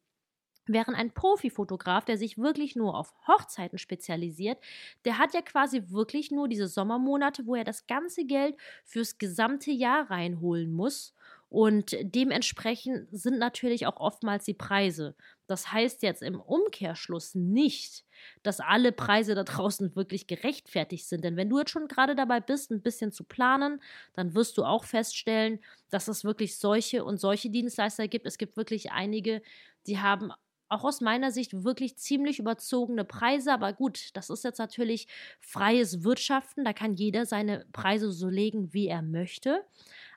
Während 0.67 0.97
ein 0.97 1.12
Profifotograf, 1.12 2.05
der 2.05 2.17
sich 2.17 2.38
wirklich 2.38 2.76
nur 2.76 2.97
auf 2.97 3.12
Hochzeiten 3.26 3.79
spezialisiert, 3.79 4.59
der 5.05 5.19
hat 5.19 5.35
ja 5.35 5.43
quasi 5.43 5.82
wirklich 5.88 6.31
nur 6.31 6.49
diese 6.49 6.69
Sommermonate, 6.69 7.47
wo 7.47 7.56
er 7.56 7.64
das 7.64 7.87
ganze 7.87 8.25
Geld 8.25 8.56
fürs 8.85 9.19
gesamte 9.19 9.73
Jahr 9.73 10.11
reinholen 10.11 10.73
muss. 10.73 11.14
Und 11.53 11.94
dementsprechend 12.00 13.09
sind 13.11 13.38
natürlich 13.38 13.87
auch 13.87 13.99
oftmals 13.99 14.47
die 14.47 14.55
Preise. 14.55 15.14
Das 15.47 15.70
heißt 15.70 16.03
jetzt 16.03 16.23
im 16.23 16.41
Umkehrschluss 16.41 17.35
nicht, 17.35 18.06
dass 18.43 18.61
alle 18.61 18.91
Preise 18.91 19.35
da 19.35 19.44
draußen 19.44 19.94
wirklich 19.94 20.26
gerechtfertigt 20.26 21.06
sind. 21.06 21.25
Denn 21.25 21.37
wenn 21.37 21.50
du 21.50 21.58
jetzt 21.58 21.70
schon 21.70 21.88
gerade 21.88 22.15
dabei 22.15 22.41
bist, 22.41 22.70
ein 22.70 22.81
bisschen 22.81 23.12
zu 23.12 23.25
planen, 23.25 23.82
dann 24.15 24.35
wirst 24.35 24.56
du 24.56 24.65
auch 24.65 24.85
feststellen, 24.85 25.58
dass 25.91 26.08
es 26.08 26.25
wirklich 26.25 26.56
solche 26.56 27.05
und 27.05 27.19
solche 27.19 27.50
Dienstleister 27.50 28.08
gibt. 28.08 28.25
Es 28.25 28.38
gibt 28.38 28.56
wirklich 28.56 28.93
einige, 28.93 29.43
die 29.87 29.99
haben 29.99 30.32
auch 30.72 30.84
aus 30.84 31.00
meiner 31.00 31.30
Sicht 31.30 31.64
wirklich 31.64 31.96
ziemlich 31.98 32.38
überzogene 32.38 33.04
Preise. 33.04 33.52
Aber 33.52 33.72
gut, 33.72 34.10
das 34.14 34.30
ist 34.30 34.44
jetzt 34.44 34.58
natürlich 34.58 35.06
freies 35.40 36.02
Wirtschaften. 36.04 36.64
Da 36.64 36.72
kann 36.72 36.94
jeder 36.94 37.26
seine 37.26 37.66
Preise 37.72 38.10
so 38.12 38.28
legen, 38.28 38.72
wie 38.72 38.88
er 38.88 39.02
möchte. 39.02 39.64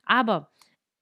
Aber 0.06 0.52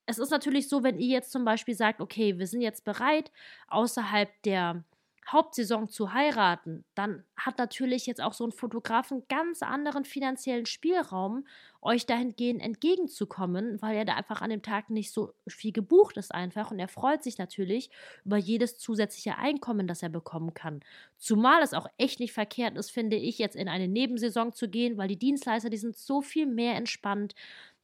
es 0.05 0.17
ist 0.19 0.31
natürlich 0.31 0.69
so, 0.69 0.83
wenn 0.83 0.99
ihr 0.99 1.07
jetzt 1.09 1.31
zum 1.31 1.45
Beispiel 1.45 1.75
sagt, 1.75 2.01
okay, 2.01 2.37
wir 2.39 2.47
sind 2.47 2.61
jetzt 2.61 2.83
bereit, 2.85 3.31
außerhalb 3.69 4.29
der 4.43 4.83
Hauptsaison 5.31 5.89
zu 5.89 6.13
heiraten, 6.13 6.83
dann 6.95 7.23
hat 7.35 7.57
natürlich 7.57 8.05
jetzt 8.05 8.21
auch 8.21 8.33
so 8.33 8.45
ein 8.45 8.51
Fotograf 8.51 9.11
einen 9.11 9.23
ganz 9.27 9.61
anderen 9.61 10.05
finanziellen 10.05 10.65
Spielraum, 10.65 11.45
euch 11.81 12.05
dahingehend 12.05 12.61
entgegenzukommen, 12.61 13.81
weil 13.81 13.97
er 13.97 14.05
da 14.05 14.15
einfach 14.15 14.41
an 14.41 14.49
dem 14.49 14.61
Tag 14.61 14.89
nicht 14.89 15.11
so 15.11 15.33
viel 15.47 15.71
gebucht 15.71 16.17
ist 16.17 16.33
einfach 16.33 16.71
und 16.71 16.79
er 16.79 16.87
freut 16.87 17.23
sich 17.23 17.37
natürlich 17.37 17.89
über 18.23 18.37
jedes 18.37 18.77
zusätzliche 18.77 19.37
Einkommen, 19.37 19.87
das 19.87 20.03
er 20.03 20.09
bekommen 20.09 20.53
kann. 20.53 20.81
Zumal 21.17 21.61
es 21.61 21.73
auch 21.73 21.87
echt 21.97 22.19
nicht 22.19 22.33
verkehrt 22.33 22.77
ist, 22.77 22.91
finde 22.91 23.17
ich, 23.17 23.37
jetzt 23.37 23.55
in 23.55 23.67
eine 23.67 23.87
Nebensaison 23.87 24.53
zu 24.53 24.69
gehen, 24.69 24.97
weil 24.97 25.07
die 25.07 25.19
Dienstleister, 25.19 25.69
die 25.69 25.77
sind 25.77 25.97
so 25.97 26.21
viel 26.21 26.45
mehr 26.45 26.75
entspannt, 26.75 27.35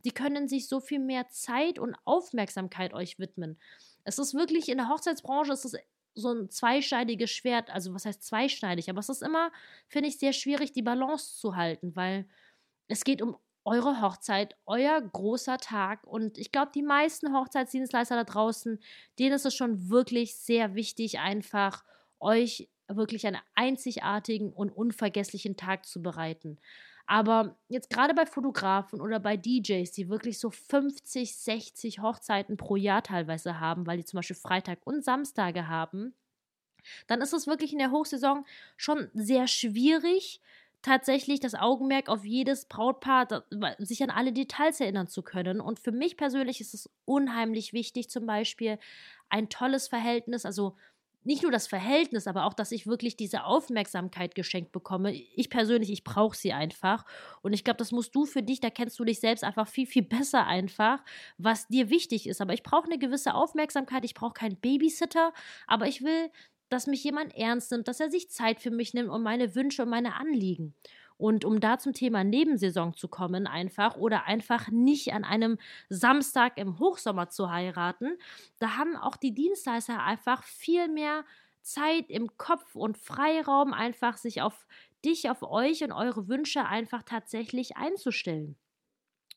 die 0.05 0.11
können 0.11 0.47
sich 0.47 0.67
so 0.67 0.79
viel 0.79 0.99
mehr 0.99 1.27
Zeit 1.29 1.77
und 1.79 1.95
Aufmerksamkeit 2.05 2.93
euch 2.93 3.19
widmen. 3.19 3.57
Es 4.03 4.17
ist 4.17 4.33
wirklich 4.33 4.69
in 4.69 4.77
der 4.77 4.89
Hochzeitsbranche, 4.89 5.51
es 5.51 5.65
ist 5.65 5.77
so 6.19 6.31
ein 6.33 6.49
zweischneidiges 6.49 7.31
Schwert. 7.31 7.69
Also, 7.69 7.93
was 7.93 8.05
heißt 8.05 8.23
zweischneidig? 8.23 8.89
Aber 8.89 8.99
es 8.99 9.09
ist 9.09 9.23
immer, 9.23 9.51
finde 9.87 10.09
ich, 10.09 10.19
sehr 10.19 10.33
schwierig, 10.33 10.71
die 10.71 10.81
Balance 10.81 11.37
zu 11.39 11.55
halten, 11.55 11.95
weil 11.95 12.27
es 12.87 13.03
geht 13.03 13.21
um 13.21 13.37
eure 13.65 14.01
Hochzeit, 14.01 14.55
euer 14.65 15.01
großer 15.01 15.57
Tag. 15.57 16.05
Und 16.05 16.37
ich 16.37 16.51
glaube, 16.51 16.71
die 16.73 16.81
meisten 16.81 17.33
Hochzeitsdienstleister 17.33 18.15
da 18.15 18.23
draußen, 18.23 18.79
denen 19.19 19.33
ist 19.33 19.45
es 19.45 19.55
schon 19.55 19.89
wirklich 19.89 20.35
sehr 20.35 20.75
wichtig, 20.75 21.19
einfach 21.19 21.83
euch 22.19 22.69
wirklich 22.87 23.27
einen 23.27 23.39
einzigartigen 23.55 24.51
und 24.51 24.71
unvergesslichen 24.71 25.55
Tag 25.55 25.85
zu 25.85 26.01
bereiten. 26.01 26.57
Aber 27.11 27.57
jetzt 27.69 27.89
gerade 27.89 28.13
bei 28.13 28.27
Fotografen 28.27 29.01
oder 29.01 29.19
bei 29.19 29.35
DJs, 29.35 29.91
die 29.91 30.09
wirklich 30.09 30.37
so 30.37 30.51
50, 30.51 31.35
60 31.35 32.01
Hochzeiten 32.03 32.55
pro 32.55 32.75
Jahr 32.75 33.01
teilweise 33.01 33.59
haben, 33.59 33.87
weil 33.87 33.97
die 33.97 34.05
zum 34.05 34.19
Beispiel 34.19 34.35
Freitag 34.35 34.77
und 34.83 35.03
Samstage 35.03 35.67
haben, 35.67 36.13
dann 37.07 37.21
ist 37.21 37.33
es 37.33 37.47
wirklich 37.47 37.73
in 37.73 37.79
der 37.79 37.89
Hochsaison 37.89 38.45
schon 38.77 39.09
sehr 39.15 39.47
schwierig, 39.47 40.39
tatsächlich 40.83 41.39
das 41.39 41.55
Augenmerk 41.55 42.09
auf 42.09 42.25
jedes 42.25 42.65
Brautpaar, 42.65 43.43
sich 43.79 44.03
an 44.03 44.11
alle 44.11 44.31
Details 44.31 44.79
erinnern 44.79 45.07
zu 45.07 45.23
können. 45.23 45.61
Und 45.61 45.79
für 45.79 45.91
mich 45.91 46.15
persönlich 46.15 46.61
ist 46.61 46.75
es 46.75 46.91
unheimlich 47.05 47.73
wichtig, 47.73 48.11
zum 48.11 48.27
Beispiel 48.27 48.77
ein 49.29 49.49
tolles 49.49 49.87
Verhältnis, 49.87 50.45
also 50.45 50.77
nicht 51.23 51.43
nur 51.43 51.51
das 51.51 51.67
Verhältnis, 51.67 52.27
aber 52.27 52.45
auch, 52.45 52.53
dass 52.53 52.71
ich 52.71 52.87
wirklich 52.87 53.17
diese 53.17 53.43
Aufmerksamkeit 53.43 54.35
geschenkt 54.35 54.71
bekomme. 54.71 55.13
Ich 55.13 55.49
persönlich, 55.49 55.91
ich 55.91 56.03
brauche 56.03 56.35
sie 56.35 56.53
einfach. 56.53 57.05
Und 57.41 57.53
ich 57.53 57.63
glaube, 57.63 57.77
das 57.77 57.91
musst 57.91 58.15
du 58.15 58.25
für 58.25 58.41
dich, 58.41 58.61
da 58.61 58.69
kennst 58.69 58.97
du 58.99 59.03
dich 59.05 59.19
selbst 59.19 59.43
einfach 59.43 59.67
viel, 59.67 59.85
viel 59.85 60.03
besser 60.03 60.47
einfach, 60.47 61.03
was 61.37 61.67
dir 61.67 61.89
wichtig 61.89 62.27
ist. 62.27 62.41
Aber 62.41 62.53
ich 62.53 62.63
brauche 62.63 62.85
eine 62.85 62.97
gewisse 62.97 63.33
Aufmerksamkeit, 63.33 64.05
ich 64.05 64.13
brauche 64.13 64.33
keinen 64.33 64.57
Babysitter, 64.57 65.33
aber 65.67 65.87
ich 65.87 66.01
will, 66.03 66.31
dass 66.69 66.87
mich 66.87 67.03
jemand 67.03 67.35
ernst 67.35 67.71
nimmt, 67.71 67.87
dass 67.87 67.99
er 67.99 68.09
sich 68.09 68.29
Zeit 68.29 68.61
für 68.61 68.71
mich 68.71 68.93
nimmt 68.93 69.09
und 69.09 69.23
meine 69.23 69.55
Wünsche 69.55 69.83
und 69.83 69.89
meine 69.89 70.15
Anliegen. 70.15 70.75
Und 71.19 71.45
um 71.45 71.59
da 71.59 71.77
zum 71.77 71.93
Thema 71.93 72.23
Nebensaison 72.23 72.95
zu 72.95 73.09
kommen, 73.09 73.45
einfach 73.45 73.97
oder 73.97 74.25
einfach 74.25 74.69
nicht 74.69 75.13
an 75.13 75.25
einem 75.25 75.59
Samstag 75.89 76.57
im 76.57 76.79
Hochsommer 76.79 77.29
zu 77.29 77.51
heiraten, 77.51 78.17
da 78.59 78.77
haben 78.77 78.95
auch 78.95 79.17
die 79.17 79.33
Dienstleister 79.35 80.01
einfach 80.01 80.43
viel 80.43 80.87
mehr 80.87 81.25
Zeit 81.61 82.09
im 82.09 82.37
Kopf 82.37 82.73
und 82.75 82.97
Freiraum, 82.97 83.73
einfach 83.73 84.17
sich 84.17 84.41
auf 84.41 84.65
dich, 85.05 85.29
auf 85.29 85.43
euch 85.43 85.83
und 85.83 85.91
eure 85.91 86.27
Wünsche 86.29 86.65
einfach 86.65 87.03
tatsächlich 87.03 87.75
einzustellen. 87.77 88.57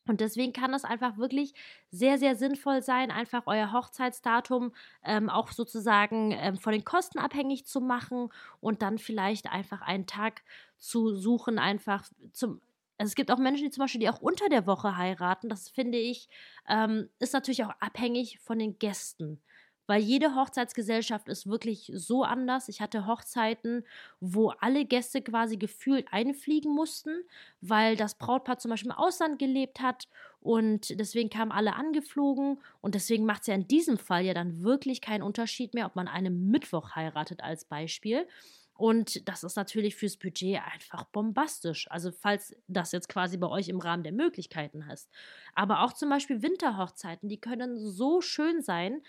Und 0.05 0.19
deswegen 0.19 0.51
kann 0.53 0.73
es 0.73 0.83
einfach 0.83 1.17
wirklich 1.17 1.53
sehr, 1.89 2.17
sehr 2.17 2.35
sinnvoll 2.35 2.81
sein, 2.81 3.09
einfach 3.11 3.43
euer 3.45 3.71
Hochzeitsdatum 3.71 4.73
ähm, 5.03 5.29
auch 5.29 5.51
sozusagen 5.51 6.31
ähm, 6.31 6.57
von 6.57 6.73
den 6.73 6.83
Kosten 6.83 7.19
abhängig 7.19 7.65
zu 7.65 7.79
machen 7.79 8.29
und 8.59 8.81
dann 8.81 8.97
vielleicht 8.97 9.51
einfach 9.51 9.81
einen 9.81 10.05
Tag 10.05 10.43
zu 10.77 11.15
suchen, 11.15 11.57
einfach 11.59 12.03
zum. 12.33 12.61
Also 12.97 13.09
es 13.11 13.15
gibt 13.15 13.31
auch 13.31 13.39
Menschen, 13.39 13.65
die 13.65 13.71
zum 13.71 13.81
Beispiel, 13.81 14.01
die 14.01 14.09
auch 14.09 14.21
unter 14.21 14.49
der 14.49 14.67
Woche 14.67 14.97
heiraten. 14.97 15.49
Das 15.49 15.67
finde 15.67 15.97
ich, 15.97 16.29
ähm, 16.69 17.09
ist 17.19 17.33
natürlich 17.33 17.63
auch 17.63 17.73
abhängig 17.79 18.39
von 18.39 18.59
den 18.59 18.77
Gästen 18.77 19.41
weil 19.87 20.01
jede 20.01 20.35
Hochzeitsgesellschaft 20.35 21.27
ist 21.29 21.47
wirklich 21.47 21.91
so 21.93 22.23
anders. 22.23 22.69
Ich 22.69 22.81
hatte 22.81 23.05
Hochzeiten, 23.07 23.85
wo 24.19 24.49
alle 24.49 24.85
Gäste 24.85 25.21
quasi 25.21 25.57
gefühlt 25.57 26.07
einfliegen 26.11 26.73
mussten, 26.73 27.23
weil 27.61 27.95
das 27.95 28.15
Brautpaar 28.17 28.57
zum 28.59 28.71
Beispiel 28.71 28.91
im 28.91 28.97
Ausland 28.97 29.39
gelebt 29.39 29.81
hat 29.81 30.07
und 30.39 30.99
deswegen 30.99 31.29
kamen 31.29 31.51
alle 31.51 31.75
angeflogen 31.75 32.61
und 32.81 32.95
deswegen 32.95 33.25
macht 33.25 33.41
es 33.41 33.47
ja 33.47 33.55
in 33.55 33.67
diesem 33.67 33.97
Fall 33.97 34.23
ja 34.25 34.33
dann 34.33 34.61
wirklich 34.63 35.01
keinen 35.01 35.23
Unterschied 35.23 35.73
mehr, 35.73 35.85
ob 35.85 35.95
man 35.95 36.07
einen 36.07 36.49
Mittwoch 36.49 36.95
heiratet 36.95 37.41
als 37.43 37.65
Beispiel. 37.65 38.27
Und 38.75 39.27
das 39.29 39.43
ist 39.43 39.55
natürlich 39.55 39.95
fürs 39.95 40.17
Budget 40.17 40.61
einfach 40.73 41.03
bombastisch. 41.05 41.89
Also, 41.91 42.11
falls 42.11 42.55
das 42.67 42.91
jetzt 42.91 43.07
quasi 43.07 43.37
bei 43.37 43.47
euch 43.47 43.69
im 43.69 43.79
Rahmen 43.79 44.03
der 44.03 44.11
Möglichkeiten 44.11 44.81
ist. 44.91 45.09
Aber 45.53 45.83
auch 45.83 45.93
zum 45.93 46.09
Beispiel 46.09 46.41
Winterhochzeiten, 46.41 47.29
die 47.29 47.39
können 47.39 47.77
so 47.77 48.21
schön 48.21 48.61
sein, 48.61 49.01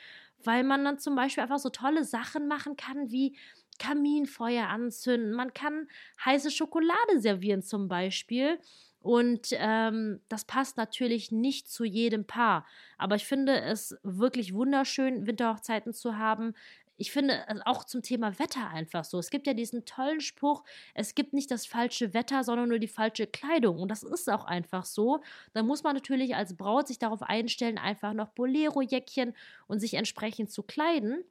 weil 0.43 0.65
man 0.65 0.85
dann 0.85 0.99
zum 0.99 1.15
Beispiel 1.17 1.43
einfach 1.43 1.59
so 1.59 1.71
tolle 1.71 2.05
Sachen 2.05 2.47
machen 2.47 2.77
kann 2.77 3.11
wie 3.11 3.37
Kaminfeuer 3.79 4.69
anzünden. 4.69 5.33
Man 5.33 5.55
kann 5.55 5.89
heiße 6.25 6.51
Schokolade 6.51 7.19
servieren 7.19 7.63
zum 7.63 7.89
Beispiel. 7.89 8.59
Und 9.01 9.49
ähm, 9.53 10.21
das 10.31 10.47
passt 10.47 10.79
natürlich 10.79 11.31
nicht 11.31 11.69
zu 11.69 11.85
jedem 11.85 12.27
Paar. 12.27 12.67
Aber 12.97 13.17
ich 13.17 13.27
finde 13.27 13.61
es 13.61 13.99
wirklich 14.03 14.55
wunderschön, 14.55 15.27
Winterhochzeiten 15.27 15.93
zu 15.93 16.17
haben 16.17 16.55
ich 16.97 17.13
finde 17.13 17.47
also 17.49 17.63
auch 17.65 17.85
zum 17.85 18.03
Thema 18.03 18.39
Wetter 18.39 18.69
einfach 18.69 19.05
so. 19.05 19.19
Es 19.19 19.31
gibt 19.31 19.47
ja 19.47 19.55
diesen 19.55 19.85
tollen 19.85 20.21
Spruch, 20.21 20.65
es 20.95 21.15
gibt 21.15 21.33
nicht 21.33 21.51
das 21.51 21.67
falsche 21.67 22.15
Wetter, 22.15 22.45
sondern 22.45 22.69
nur 22.69 22.79
die 22.79 22.89
falsche 22.89 23.27
Kleidung. 23.27 23.79
Und 23.79 23.91
das 23.91 24.03
ist 24.03 24.31
auch 24.31 24.45
einfach 24.45 24.85
so. 24.85 25.23
Da 25.53 25.63
muss 25.63 25.83
man 25.83 25.95
natürlich 25.95 26.37
als 26.37 26.57
Braut 26.57 26.89
sich 26.89 26.99
darauf 26.99 27.23
einstellen, 27.23 27.79
einfach 27.79 28.13
noch 28.13 28.29
Bolero-Jäckchen 28.29 29.35
und 29.67 29.81
sich 29.81 29.95
entsprechend 29.95 30.51
zu 30.51 30.63
kleiden. 30.63 31.25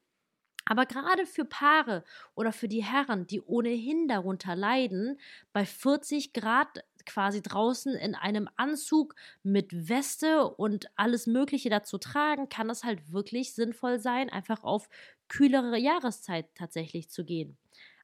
Aber 0.65 0.85
gerade 0.85 1.25
für 1.25 1.45
Paare 1.45 2.03
oder 2.35 2.53
für 2.53 2.67
die 2.67 2.83
Herren, 2.83 3.27
die 3.27 3.41
ohnehin 3.41 4.07
darunter 4.07 4.55
leiden, 4.55 5.19
bei 5.51 5.65
40 5.65 6.31
Grad 6.31 6.85
quasi 7.05 7.41
draußen 7.41 7.95
in 7.95 8.15
einem 8.15 8.49
Anzug 8.55 9.15
mit 9.43 9.89
Weste 9.89 10.47
und 10.47 10.87
alles 10.95 11.27
Mögliche 11.27 11.69
dazu 11.69 11.97
tragen, 11.97 12.49
kann 12.49 12.69
es 12.69 12.83
halt 12.83 13.11
wirklich 13.11 13.53
sinnvoll 13.53 13.99
sein, 13.99 14.29
einfach 14.29 14.63
auf 14.63 14.89
kühlere 15.27 15.77
Jahreszeit 15.77 16.47
tatsächlich 16.55 17.09
zu 17.09 17.25
gehen. 17.25 17.57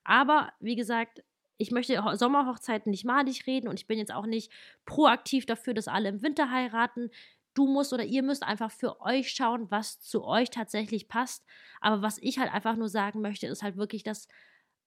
Aber 0.03 0.51
wie 0.59 0.75
gesagt, 0.75 1.23
ich 1.57 1.71
möchte 1.71 2.01
Sommerhochzeiten 2.13 2.89
nicht 2.89 3.05
malig 3.05 3.45
reden 3.45 3.67
und 3.67 3.79
ich 3.79 3.87
bin 3.87 3.99
jetzt 3.99 4.13
auch 4.13 4.25
nicht 4.25 4.51
proaktiv 4.85 5.45
dafür, 5.45 5.73
dass 5.73 5.87
alle 5.87 6.09
im 6.09 6.21
Winter 6.21 6.49
heiraten. 6.51 7.09
Du 7.53 7.67
musst 7.67 7.91
oder 7.91 8.05
ihr 8.05 8.23
müsst 8.23 8.43
einfach 8.43 8.71
für 8.71 9.01
euch 9.01 9.31
schauen, 9.31 9.69
was 9.69 9.99
zu 9.99 10.23
euch 10.23 10.49
tatsächlich 10.49 11.09
passt. 11.09 11.45
Aber 11.81 12.01
was 12.01 12.17
ich 12.19 12.39
halt 12.39 12.53
einfach 12.53 12.77
nur 12.77 12.87
sagen 12.87 13.21
möchte, 13.21 13.47
ist 13.47 13.61
halt 13.61 13.75
wirklich, 13.75 14.03
dass 14.03 14.27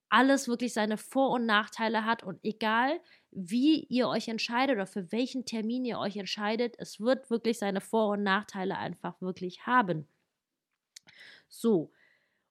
alles 0.08 0.48
wirklich 0.48 0.72
seine 0.72 0.98
Vor- 0.98 1.30
und 1.30 1.46
Nachteile 1.46 2.04
hat 2.04 2.22
und 2.22 2.38
egal 2.42 3.00
wie 3.32 3.84
ihr 3.84 4.08
euch 4.08 4.28
entscheidet 4.28 4.76
oder 4.76 4.86
für 4.86 5.10
welchen 5.10 5.44
Termin 5.44 5.84
ihr 5.84 5.98
euch 5.98 6.16
entscheidet, 6.16 6.76
es 6.78 7.00
wird 7.00 7.30
wirklich 7.30 7.58
seine 7.58 7.80
Vor- 7.80 8.10
und 8.10 8.22
Nachteile 8.22 8.76
einfach 8.76 9.20
wirklich 9.20 9.66
haben. 9.66 10.06
So, 11.48 11.90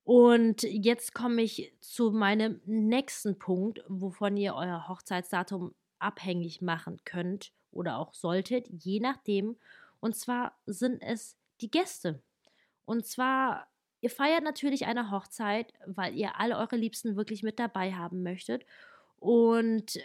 und 0.04 0.64
jetzt 0.64 1.14
komme 1.14 1.44
ich 1.44 1.74
zu 1.80 2.12
meinem 2.12 2.60
nächsten 2.66 3.38
Punkt, 3.38 3.84
wovon 3.88 4.36
ihr 4.38 4.56
euer 4.56 4.88
Hochzeitsdatum 4.88 5.74
abhängig 6.00 6.62
machen 6.62 7.00
könnt 7.06 7.54
oder 7.72 7.98
auch 7.98 8.14
solltet, 8.14 8.68
je 8.70 9.00
nachdem. 9.00 9.58
Und 10.00 10.16
zwar 10.16 10.58
sind 10.66 11.02
es 11.04 11.38
die 11.62 11.70
Gäste. 11.70 12.22
Und 12.86 13.06
zwar, 13.06 13.68
ihr 14.02 14.10
feiert 14.10 14.44
natürlich 14.44 14.86
eine 14.88 15.12
Hochzeit, 15.12 15.72
weil 15.86 16.16
ihr 16.16 16.40
alle 16.40 16.58
eure 16.58 16.76
Liebsten 16.76 17.16
wirklich 17.16 17.44
mit 17.44 17.60
dabei 17.60 17.94
haben 17.94 18.24
möchtet. 18.24 18.66
Und 19.20 20.00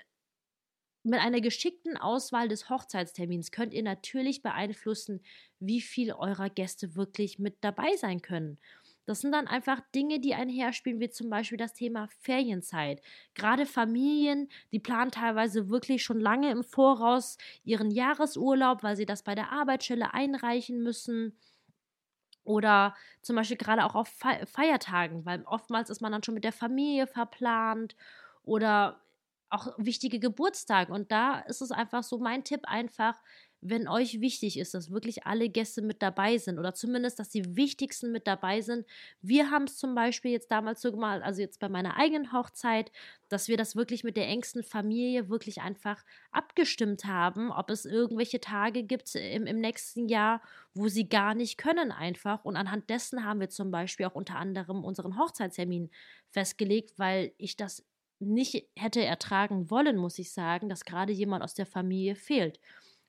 mit 1.06 1.20
einer 1.20 1.40
geschickten 1.40 1.96
Auswahl 1.96 2.48
des 2.48 2.68
Hochzeitstermins 2.68 3.50
könnt 3.50 3.75
ihr 3.75 3.82
natürlich 3.82 4.42
beeinflussen, 4.42 5.22
wie 5.60 5.80
viele 5.80 6.18
eurer 6.18 6.50
Gäste 6.50 6.96
wirklich 6.96 7.38
mit 7.38 7.56
dabei 7.62 7.96
sein 7.96 8.22
können. 8.22 8.58
Das 9.06 9.20
sind 9.20 9.30
dann 9.30 9.46
einfach 9.46 9.80
Dinge, 9.94 10.18
die 10.18 10.34
einherspielen, 10.34 11.00
wie 11.00 11.08
zum 11.08 11.30
Beispiel 11.30 11.58
das 11.58 11.75
Thema 11.75 12.08
Ferienzeit. 12.08 13.00
Gerade 13.34 13.64
Familien, 13.64 14.48
die 14.72 14.80
planen 14.80 15.12
teilweise 15.12 15.68
wirklich 15.70 16.02
schon 16.02 16.18
lange 16.18 16.50
im 16.50 16.64
Voraus 16.64 17.38
ihren 17.62 17.92
Jahresurlaub, 17.92 18.82
weil 18.82 18.96
sie 18.96 19.06
das 19.06 19.22
bei 19.22 19.36
der 19.36 19.52
Arbeitsstelle 19.52 20.12
einreichen 20.12 20.82
müssen. 20.82 21.38
Oder 22.42 22.94
zum 23.22 23.36
Beispiel 23.36 23.56
gerade 23.56 23.84
auch 23.84 23.94
auf 23.94 24.08
Feiertagen, 24.08 25.25
weil 25.25 25.42
oftmals 25.44 25.90
ist 25.90 26.00
man 26.00 26.12
dann 26.12 26.22
schon 26.22 26.34
mit 26.34 26.44
der 26.44 26.52
Familie 26.52 27.06
verplant 27.06 27.96
oder 28.42 29.05
auch 29.56 29.72
wichtige 29.78 30.20
Geburtstage. 30.20 30.92
Und 30.92 31.10
da 31.10 31.40
ist 31.40 31.62
es 31.62 31.70
einfach 31.70 32.02
so 32.02 32.18
mein 32.18 32.44
Tipp 32.44 32.60
einfach, 32.64 33.20
wenn 33.60 33.88
euch 33.88 34.20
wichtig 34.20 34.58
ist, 34.58 34.75
dass 34.75 34.90
wirklich 34.90 35.26
alle 35.26 35.48
Gäste 35.48 35.82
mit 35.82 36.02
dabei 36.02 36.38
sind 36.38 36.58
oder 36.58 36.75
zumindest, 36.75 37.18
dass 37.18 37.30
die 37.30 37.56
wichtigsten 37.56 38.12
mit 38.12 38.26
dabei 38.26 38.60
sind. 38.60 38.86
Wir 39.22 39.50
haben 39.50 39.64
es 39.64 39.78
zum 39.78 39.94
Beispiel 39.94 40.30
jetzt 40.30 40.50
damals 40.50 40.82
so 40.82 40.92
gemacht, 40.92 41.22
also 41.22 41.40
jetzt 41.40 41.58
bei 41.58 41.68
meiner 41.68 41.96
eigenen 41.96 42.32
Hochzeit, 42.32 42.92
dass 43.28 43.48
wir 43.48 43.56
das 43.56 43.75
wirklich 43.75 44.04
mit 44.04 44.16
der 44.16 44.28
engsten 44.28 44.62
Familie 44.62 45.28
wirklich 45.28 45.62
einfach 45.62 46.04
abgestimmt 46.30 47.06
haben, 47.06 47.50
ob 47.50 47.70
es 47.70 47.86
irgendwelche 47.86 48.40
Tage 48.40 48.82
gibt 48.82 49.14
im, 49.14 49.46
im 49.46 49.58
nächsten 49.58 50.08
Jahr, 50.08 50.42
wo 50.75 50.88
sie 50.88 51.08
gar 51.08 51.34
nicht 51.34 51.58
können 51.58 51.90
einfach. 51.90 52.44
Und 52.44 52.56
anhand 52.56 52.90
dessen 52.90 53.25
haben 53.25 53.40
wir 53.40 53.48
zum 53.48 53.70
Beispiel 53.70 54.06
auch 54.06 54.14
unter 54.14 54.36
anderem 54.36 54.84
unseren 54.84 55.18
Hochzeitstermin 55.18 55.90
festgelegt, 56.30 56.98
weil 56.98 57.32
ich 57.38 57.56
das 57.56 57.84
nicht 58.18 58.68
hätte 58.76 59.04
ertragen 59.04 59.70
wollen, 59.70 59.96
muss 59.96 60.18
ich 60.18 60.32
sagen, 60.32 60.68
dass 60.68 60.85
gerade 60.85 61.12
jemand 61.12 61.42
aus 61.44 61.54
der 61.54 61.66
Familie 61.66 62.14
fehlt. 62.14 62.61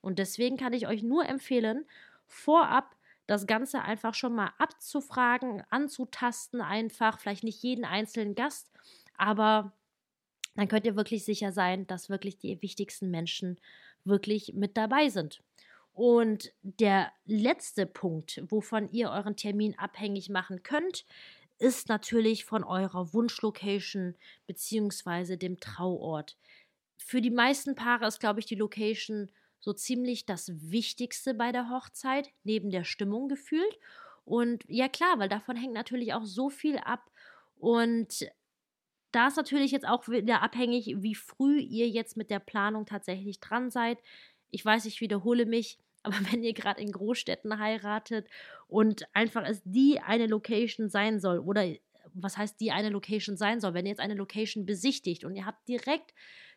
Und 0.01 0.19
deswegen 0.19 0.57
kann 0.57 0.73
ich 0.73 0.87
euch 0.87 1.03
nur 1.03 1.25
empfehlen, 1.25 1.85
vorab 2.25 2.95
das 3.25 3.45
Ganze 3.45 3.81
einfach 3.81 4.13
schon 4.13 4.35
mal 4.35 4.53
abzufragen, 4.57 5.63
anzutasten, 5.69 6.61
einfach, 6.61 7.19
vielleicht 7.19 7.43
nicht 7.43 7.61
jeden 7.61 7.85
einzelnen 7.85 8.35
Gast, 8.35 8.71
aber 9.17 9.73
dann 10.55 10.67
könnt 10.67 10.85
ihr 10.85 10.95
wirklich 10.95 11.23
sicher 11.23 11.51
sein, 11.51 11.85
dass 11.87 12.09
wirklich 12.09 12.37
die 12.37 12.61
wichtigsten 12.61 13.11
Menschen 13.11 13.59
wirklich 14.05 14.53
mit 14.53 14.75
dabei 14.77 15.09
sind. 15.09 15.43
Und 15.93 16.51
der 16.61 17.11
letzte 17.25 17.85
Punkt, 17.85 18.43
wovon 18.49 18.91
ihr 18.91 19.09
euren 19.09 19.35
Termin 19.35 19.77
abhängig 19.77 20.29
machen 20.29 20.63
könnt, 20.63 21.05
ist 21.59 21.89
natürlich 21.89 22.45
von 22.45 22.63
eurer 22.63 23.13
Wunschlocation 23.13 24.15
bzw. 24.45 25.37
dem 25.37 25.59
Trauort. 25.59 26.37
Für 26.97 27.21
die 27.21 27.31
meisten 27.31 27.75
Paare 27.75 28.07
ist, 28.07 28.19
glaube 28.19 28.39
ich, 28.39 28.45
die 28.45 28.55
Location 28.55 29.31
so 29.59 29.73
ziemlich 29.73 30.25
das 30.25 30.51
Wichtigste 30.71 31.33
bei 31.33 31.51
der 31.51 31.69
Hochzeit, 31.69 32.29
neben 32.43 32.69
der 32.69 32.83
Stimmung 32.83 33.27
gefühlt. 33.27 33.79
Und 34.23 34.63
ja 34.67 34.87
klar, 34.87 35.19
weil 35.19 35.29
davon 35.29 35.55
hängt 35.55 35.73
natürlich 35.73 36.13
auch 36.13 36.25
so 36.25 36.49
viel 36.49 36.77
ab. 36.77 37.09
Und 37.55 38.29
da 39.11 39.27
ist 39.27 39.37
natürlich 39.37 39.71
jetzt 39.71 39.87
auch 39.87 40.07
wieder 40.07 40.41
abhängig, 40.41 40.95
wie 40.97 41.15
früh 41.15 41.59
ihr 41.59 41.89
jetzt 41.89 42.17
mit 42.17 42.29
der 42.29 42.39
Planung 42.39 42.85
tatsächlich 42.85 43.39
dran 43.39 43.71
seid. 43.71 43.97
Ich 44.51 44.63
weiß, 44.63 44.85
ich 44.85 45.01
wiederhole 45.01 45.45
mich, 45.45 45.79
aber 46.07 46.31
wenn 46.31 46.43
ihr 46.43 46.53
gerade 46.53 46.81
in 46.81 46.91
Großstädten 46.91 47.59
heiratet 47.59 48.27
und 48.67 49.07
einfach 49.13 49.45
es 49.45 49.61
die 49.63 49.99
eine 49.99 50.27
Location 50.27 50.89
sein 50.89 51.19
soll 51.19 51.39
oder 51.39 51.65
was 52.13 52.37
heißt 52.37 52.59
die 52.59 52.71
eine 52.71 52.89
Location 52.89 53.37
sein 53.37 53.59
soll. 53.59 53.73
Wenn 53.73 53.85
ihr 53.85 53.91
jetzt 53.91 53.99
eine 53.99 54.15
Location 54.15 54.65
besichtigt 54.65 55.23
und 55.23 55.35
ihr 55.35 55.45
habt 55.45 55.67
direkt 55.67 56.13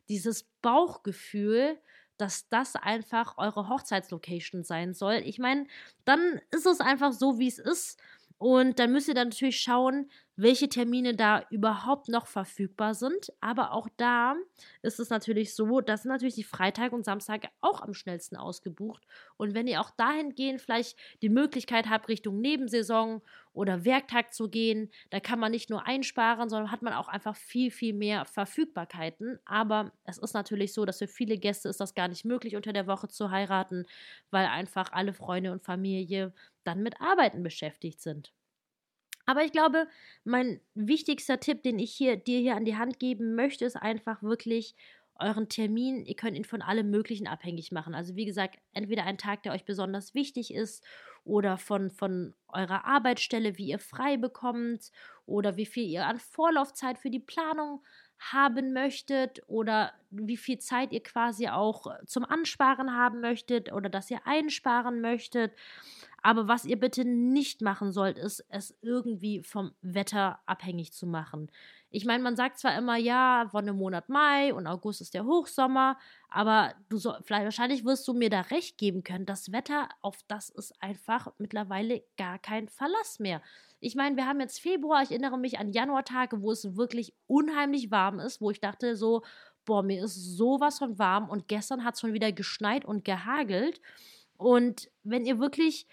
dieses 0.09 0.45
Bauchgefühl, 0.63 1.79
dass 2.17 2.49
das 2.49 2.77
einfach 2.77 3.39
eure 3.39 3.69
Hochzeitslocation 3.69 4.63
sein 4.63 4.93
soll. 4.93 5.23
Ich 5.25 5.39
meine, 5.39 5.67
dann 6.05 6.41
ist 6.51 6.67
es 6.67 6.81
einfach 6.81 7.13
so, 7.13 7.39
wie 7.39 7.49
es 7.49 7.59
ist. 7.59 7.99
Und 8.41 8.79
dann 8.79 8.91
müsst 8.91 9.07
ihr 9.07 9.13
dann 9.13 9.29
natürlich 9.29 9.61
schauen, 9.61 10.11
welche 10.35 10.71
Termine 10.71 11.15
da 11.15 11.45
überhaupt 11.51 12.09
noch 12.09 12.27
verfügbar 12.27 12.95
sind. 12.95 13.31
Aber 13.43 13.73
auch 13.73 13.87
da 13.99 14.35
ist 14.81 14.99
es 14.99 15.11
natürlich 15.11 15.55
so, 15.55 15.83
dass 15.83 16.07
natürlich 16.07 16.37
die 16.37 16.43
Freitage 16.43 16.95
und 16.97 17.05
Samstage 17.05 17.49
auch 17.61 17.83
am 17.83 17.93
schnellsten 17.93 18.39
ausgebucht. 18.39 19.03
Und 19.37 19.53
wenn 19.55 19.67
ihr 19.67 19.83
auch 19.83 19.91
dahingehend 19.91 20.63
vielleicht 20.63 20.97
die 21.21 21.29
Möglichkeit 21.29 21.91
habt, 21.91 22.09
Richtung 22.09 22.41
Nebensaison 22.41 23.21
oder 23.53 23.85
Werktag 23.85 24.33
zu 24.33 24.49
gehen, 24.49 24.91
da 25.11 25.21
kann 25.21 25.39
man 25.41 25.51
nicht 25.53 25.71
nur 25.71 25.87
einsparen, 25.87 26.49
sondern 26.49 26.71
hat 26.71 26.83
man 26.83 26.93
auch 26.95 27.09
einfach 27.09 27.37
viel, 27.37 27.71
viel 27.71 27.93
mehr 27.95 28.25
Verfügbarkeiten. 28.25 29.39
Aber 29.45 29.93
es 30.05 30.19
ist 30.19 30.35
natürlich 30.35 30.73
so, 30.73 30.85
dass 30.85 30.99
für 30.99 31.09
viele 31.09 31.39
Gäste 31.39 31.69
ist 31.69 31.81
das 31.81 31.95
gar 31.95 32.09
nicht 32.09 32.25
möglich, 32.25 32.57
unter 32.57 32.73
der 32.73 32.87
Woche 32.87 33.09
zu 33.09 33.31
heiraten, 33.31 33.87
weil 34.31 34.47
einfach 34.47 34.93
alle 34.93 35.13
Freunde 35.15 35.53
und 35.53 35.65
Familie 35.65 36.33
dann 36.65 36.83
mit 36.83 37.01
Arbeiten 37.01 37.43
beschäftigt 37.43 38.01
sind. 38.01 38.33
Aber 39.27 39.45
ich 39.45 39.53
glaube, 39.53 39.87
mein 40.25 40.61
wichtigster 40.75 41.39
Tipp, 41.39 41.63
den 41.63 41.79
ich 41.79 41.93
hier, 41.93 42.17
dir 42.17 42.41
hier 42.41 42.57
an 42.57 42.65
die 42.65 42.77
Hand 42.77 42.99
geben 42.99 43.35
möchte, 43.37 43.65
ist 43.65 43.77
einfach 43.77 44.23
wirklich 44.23 44.75
euren 45.21 45.49
Termin. 45.49 46.05
Ihr 46.05 46.17
könnt 46.17 46.37
ihn 46.37 46.45
von 46.45 46.63
allem 46.63 46.91
Möglichen 46.91 47.27
abhängig 47.27 47.73
machen. 47.73 47.95
Also 47.95 48.17
wie 48.17 48.25
gesagt, 48.25 48.59
entweder 48.73 49.05
ein 49.05 49.19
Tag, 49.19 49.43
der 49.43 49.53
euch 49.53 49.65
besonders 49.65 50.15
wichtig 50.15 50.53
ist 50.53 50.85
oder 51.25 51.59
von, 51.59 51.91
von 51.91 52.35
eurer 52.49 52.85
Arbeitsstelle, 52.85 53.59
wie 53.59 53.69
ihr 53.69 53.79
frei 53.79 54.17
bekommt 54.17 54.91
oder 55.27 55.57
wie 55.57 55.67
viel 55.67 55.85
ihr 55.85 56.07
an 56.07 56.19
Vorlaufzeit 56.19 56.99
für 56.99 57.11
die 57.11 57.21
Planung 57.21 57.83
haben 58.19 58.73
möchtet 58.73 59.43
oder 59.47 59.93
wie 60.11 60.37
viel 60.37 60.59
Zeit 60.59 60.93
ihr 60.93 61.03
quasi 61.03 61.49
auch 61.49 61.87
zum 62.07 62.25
Ansparen 62.25 62.95
haben 62.95 63.21
möchtet 63.21 63.73
oder 63.73 63.89
dass 63.89 64.11
ihr 64.11 64.21
einsparen 64.27 65.01
möchtet. 65.01 65.53
Aber 66.23 66.49
was 66.49 66.65
ihr 66.65 66.79
bitte 66.79 67.05
nicht 67.05 67.63
machen 67.63 67.93
sollt, 67.93 68.19
ist, 68.19 68.45
es 68.49 68.77
irgendwie 68.83 69.43
vom 69.43 69.73
Wetter 69.81 70.39
abhängig 70.47 70.93
zu 70.93 71.07
machen. 71.07 71.51
Ich 71.91 72.05
meine, 72.05 72.23
man 72.23 72.37
sagt 72.37 72.59
zwar 72.59 72.77
immer, 72.77 72.97
ja, 72.97 73.49
von 73.51 73.67
dem 73.67 73.77
Monat 73.77 74.09
Mai 74.09 74.55
und 74.55 74.67
August 74.67 75.01
ist 75.01 75.15
der 75.15 75.25
Hochsommer, 75.25 75.99
aber 76.29 76.75
du 76.89 76.99
so, 76.99 77.15
vielleicht 77.25 77.45
wahrscheinlich 77.45 77.85
wirst 77.85 78.07
du 78.07 78.15
mir 78.15 78.31
da 78.31 78.43
recht 78.43 78.79
geben 78.79 79.03
können. 79.03 79.27
Das 79.27 79.51
Wetter, 79.51 79.89
auf 80.01 80.19
das 80.29 80.51
ist 80.51 80.73
einfach 80.81 81.33
mittlerweile 81.39 82.05
gar 82.17 82.39
kein 82.39 82.69
Verlass 82.69 83.19
mehr. 83.19 83.43
Ich 83.81 83.97
meine, 83.97 84.17
wir 84.17 84.27
haben 84.27 84.41
jetzt 84.41 84.61
Februar, 84.61 85.03
ich 85.03 85.11
erinnere 85.11 85.39
mich 85.39 85.59
an 85.59 85.73
Januartage, 85.73 86.43
wo 86.43 86.53
es 86.53 86.77
wirklich 86.77 87.15
unheimlich 87.27 87.91
warm 87.91 88.21
ist, 88.21 88.41
wo 88.41 88.51
ich 88.51 88.61
dachte 88.61 88.95
so, 88.95 89.23
boah, 89.65 89.83
mir 89.83 90.05
ist 90.05 90.15
sowas 90.37 90.79
von 90.79 90.99
warm 90.99 91.29
und 91.29 91.49
gestern 91.49 91.85
hat 91.85 91.95
es 91.95 92.01
schon 92.01 92.13
wieder 92.13 92.31
geschneit 92.31 92.85
und 92.85 93.05
gehagelt. 93.05 93.81
Und 94.41 94.91
wenn 95.03 95.27
ihr 95.27 95.39
wirklich 95.39 95.87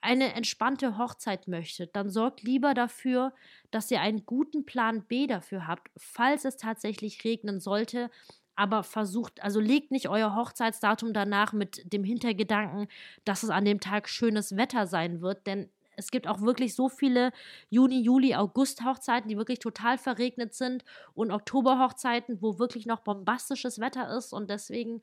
eine 0.00 0.34
entspannte 0.34 0.98
Hochzeit 0.98 1.46
möchtet, 1.46 1.94
dann 1.94 2.10
sorgt 2.10 2.42
lieber 2.42 2.74
dafür, 2.74 3.32
dass 3.70 3.92
ihr 3.92 4.00
einen 4.00 4.26
guten 4.26 4.66
Plan 4.66 5.04
B 5.04 5.28
dafür 5.28 5.68
habt, 5.68 5.88
falls 5.96 6.44
es 6.44 6.56
tatsächlich 6.56 7.22
regnen 7.22 7.60
sollte. 7.60 8.10
Aber 8.56 8.82
versucht, 8.82 9.40
also 9.40 9.60
legt 9.60 9.92
nicht 9.92 10.08
euer 10.08 10.34
Hochzeitsdatum 10.34 11.12
danach 11.12 11.52
mit 11.52 11.92
dem 11.92 12.02
Hintergedanken, 12.02 12.88
dass 13.24 13.44
es 13.44 13.50
an 13.50 13.64
dem 13.64 13.78
Tag 13.78 14.08
schönes 14.08 14.56
Wetter 14.56 14.88
sein 14.88 15.20
wird, 15.20 15.46
denn 15.46 15.70
es 15.96 16.10
gibt 16.10 16.26
auch 16.26 16.40
wirklich 16.40 16.74
so 16.74 16.88
viele 16.88 17.32
Juni, 17.70 18.00
Juli, 18.00 18.34
August 18.34 18.84
Hochzeiten, 18.84 19.28
die 19.28 19.36
wirklich 19.36 19.58
total 19.58 19.98
verregnet 19.98 20.54
sind 20.54 20.84
und 21.14 21.30
Oktober 21.30 21.78
Hochzeiten, 21.78 22.40
wo 22.40 22.58
wirklich 22.58 22.86
noch 22.86 23.00
bombastisches 23.00 23.78
Wetter 23.78 24.14
ist 24.16 24.32
und 24.32 24.50
deswegen, 24.50 25.02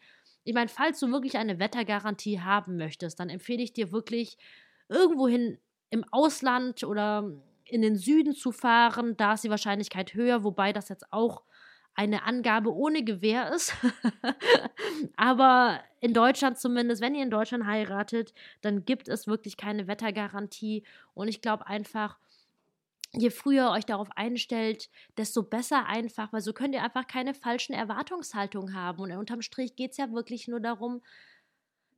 ich 0.49 0.55
meine, 0.55 0.67
falls 0.67 0.99
du 0.99 1.11
wirklich 1.11 1.37
eine 1.37 1.59
Wettergarantie 1.59 2.41
haben 2.41 2.75
möchtest, 2.75 3.19
dann 3.19 3.29
empfehle 3.29 3.61
ich 3.61 3.71
dir 3.71 3.91
wirklich 3.91 4.35
irgendwohin 4.87 5.59
im 5.91 6.03
Ausland 6.09 6.83
oder 6.83 7.31
in 7.65 7.83
den 7.83 7.95
Süden 7.95 8.33
zu 8.33 8.51
fahren. 8.51 9.15
Da 9.15 9.33
ist 9.33 9.43
die 9.43 9.51
Wahrscheinlichkeit 9.51 10.15
höher, 10.15 10.43
wobei 10.43 10.73
das 10.73 10.89
jetzt 10.89 11.13
auch 11.13 11.43
eine 11.93 12.23
Angabe 12.23 12.73
ohne 12.73 13.03
Gewähr 13.03 13.53
ist. 13.53 13.75
Aber 15.15 15.81
in 15.99 16.15
Deutschland 16.15 16.57
zumindest, 16.57 16.99
wenn 16.99 17.13
ihr 17.13 17.21
in 17.21 17.29
Deutschland 17.29 17.67
heiratet, 17.67 18.33
dann 18.61 18.85
gibt 18.85 19.07
es 19.07 19.27
wirklich 19.27 19.55
keine 19.55 19.85
Wettergarantie. 19.85 20.81
Und 21.13 21.27
ich 21.27 21.41
glaube 21.41 21.67
einfach, 21.67 22.17
je 23.13 23.29
früher 23.31 23.71
euch 23.71 23.85
darauf 23.85 24.09
einstellt, 24.15 24.89
desto 25.17 25.43
besser 25.43 25.85
einfach, 25.87 26.31
weil 26.31 26.41
so 26.41 26.53
könnt 26.53 26.75
ihr 26.75 26.83
einfach 26.83 27.07
keine 27.07 27.33
falschen 27.33 27.73
Erwartungshaltungen 27.73 28.75
haben. 28.75 28.99
Und 29.01 29.11
unterm 29.11 29.41
Strich 29.41 29.75
geht 29.75 29.91
es 29.91 29.97
ja 29.97 30.11
wirklich 30.11 30.47
nur 30.47 30.59
darum, 30.59 31.01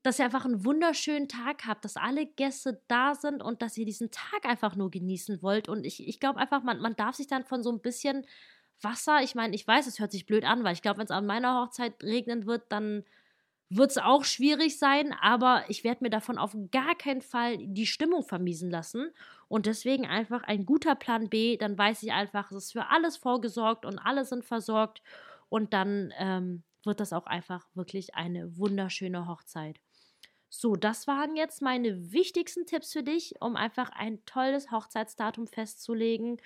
dass 0.04 0.17
ihr 0.19 0.26
einfach 0.26 0.45
einen 0.45 0.65
wunderschönen 0.65 1.28
Tag 1.28 1.65
habt, 1.67 1.86
dass 1.86 1.95
alle 1.95 2.26
Gäste 2.26 2.82
da 2.88 3.13
sind 3.13 3.43
und 3.43 3.62
dass 3.62 3.78
ihr 3.78 3.86
diesen 3.86 4.10
Tag 4.10 4.45
einfach 4.45 4.76
nur 4.76 4.89
genießen 4.89 5.43
wollt. 5.43 5.69
Und 5.69 5.86
ich, 5.86 6.08
ich 6.08 6.19
glaube 6.19 6.39
einfach, 6.39 6.63
man, 6.63 6.80
man 6.80 6.95
darf 6.95 7.15
sich 7.15 7.28
dann 7.28 7.43
von 7.43 7.62
so 7.62 7.71
ein 7.71 7.82
bisschen 7.82 8.26
Wasser, 8.82 9.21
ich 9.21 9.36
meine, 9.36 9.54
ich 9.54 9.67
weiß, 9.67 9.86
es 9.86 10.00
hört 10.00 10.12
sich 10.12 10.26
blöd 10.26 10.43
an, 10.43 10.63
weil 10.63 10.74
ich 10.74 10.82
glaube, 10.82 10.97
wenn 10.97 11.06
es 11.06 11.12
an 11.12 11.28
meiner 11.28 11.62
Hochzeit 11.62 12.04
regnen 12.04 12.47
wird, 12.47 12.71
dann 12.71 13.04
wird 13.74 13.92
es 13.92 13.98
auch 13.98 14.26
schwierig 14.26 14.78
sein, 14.78 15.16
aber 15.22 15.64
ich 15.70 15.86
werde 15.86 16.04
mir 16.04 16.10
davon 16.10 16.38
auf 16.38 16.56
gar 16.72 16.94
keinen 16.96 17.22
Fall 17.22 17.58
die 17.58 17.88
Stimmung 17.88 18.24
vermiesen 18.24 18.70
lassen. 18.70 19.12
Und 19.48 19.66
deswegen 19.66 20.06
einfach 20.06 20.44
ein 20.44 20.66
guter 20.66 20.94
Plan 20.96 21.30
B, 21.30 21.56
dann 21.56 21.78
weiß 21.78 22.04
ich 22.04 22.12
einfach, 22.12 22.52
es 22.52 22.66
ist 22.66 22.72
für 22.74 22.90
alles 22.90 23.16
vorgesorgt 23.16 23.86
und 23.86 23.98
alle 23.98 24.26
sind 24.26 24.44
versorgt. 24.44 25.02
Und 25.48 25.74
dann 25.74 26.14
ähm, 26.18 26.64
wird 26.84 27.00
das 27.00 27.14
auch 27.14 27.28
einfach 27.28 27.66
wirklich 27.74 28.14
eine 28.16 28.58
wunderschöne 28.58 29.26
Hochzeit. 29.28 29.80
So, 30.50 30.76
das 30.76 31.08
waren 31.08 31.38
jetzt 31.38 31.62
meine 31.62 32.12
wichtigsten 32.12 32.66
Tipps 32.66 32.92
für 32.92 33.04
dich, 33.04 33.36
um 33.40 33.56
einfach 33.56 33.90
ein 33.92 34.26
tolles 34.26 34.70
Hochzeitsdatum 34.70 35.48
festzulegen. 35.48 36.42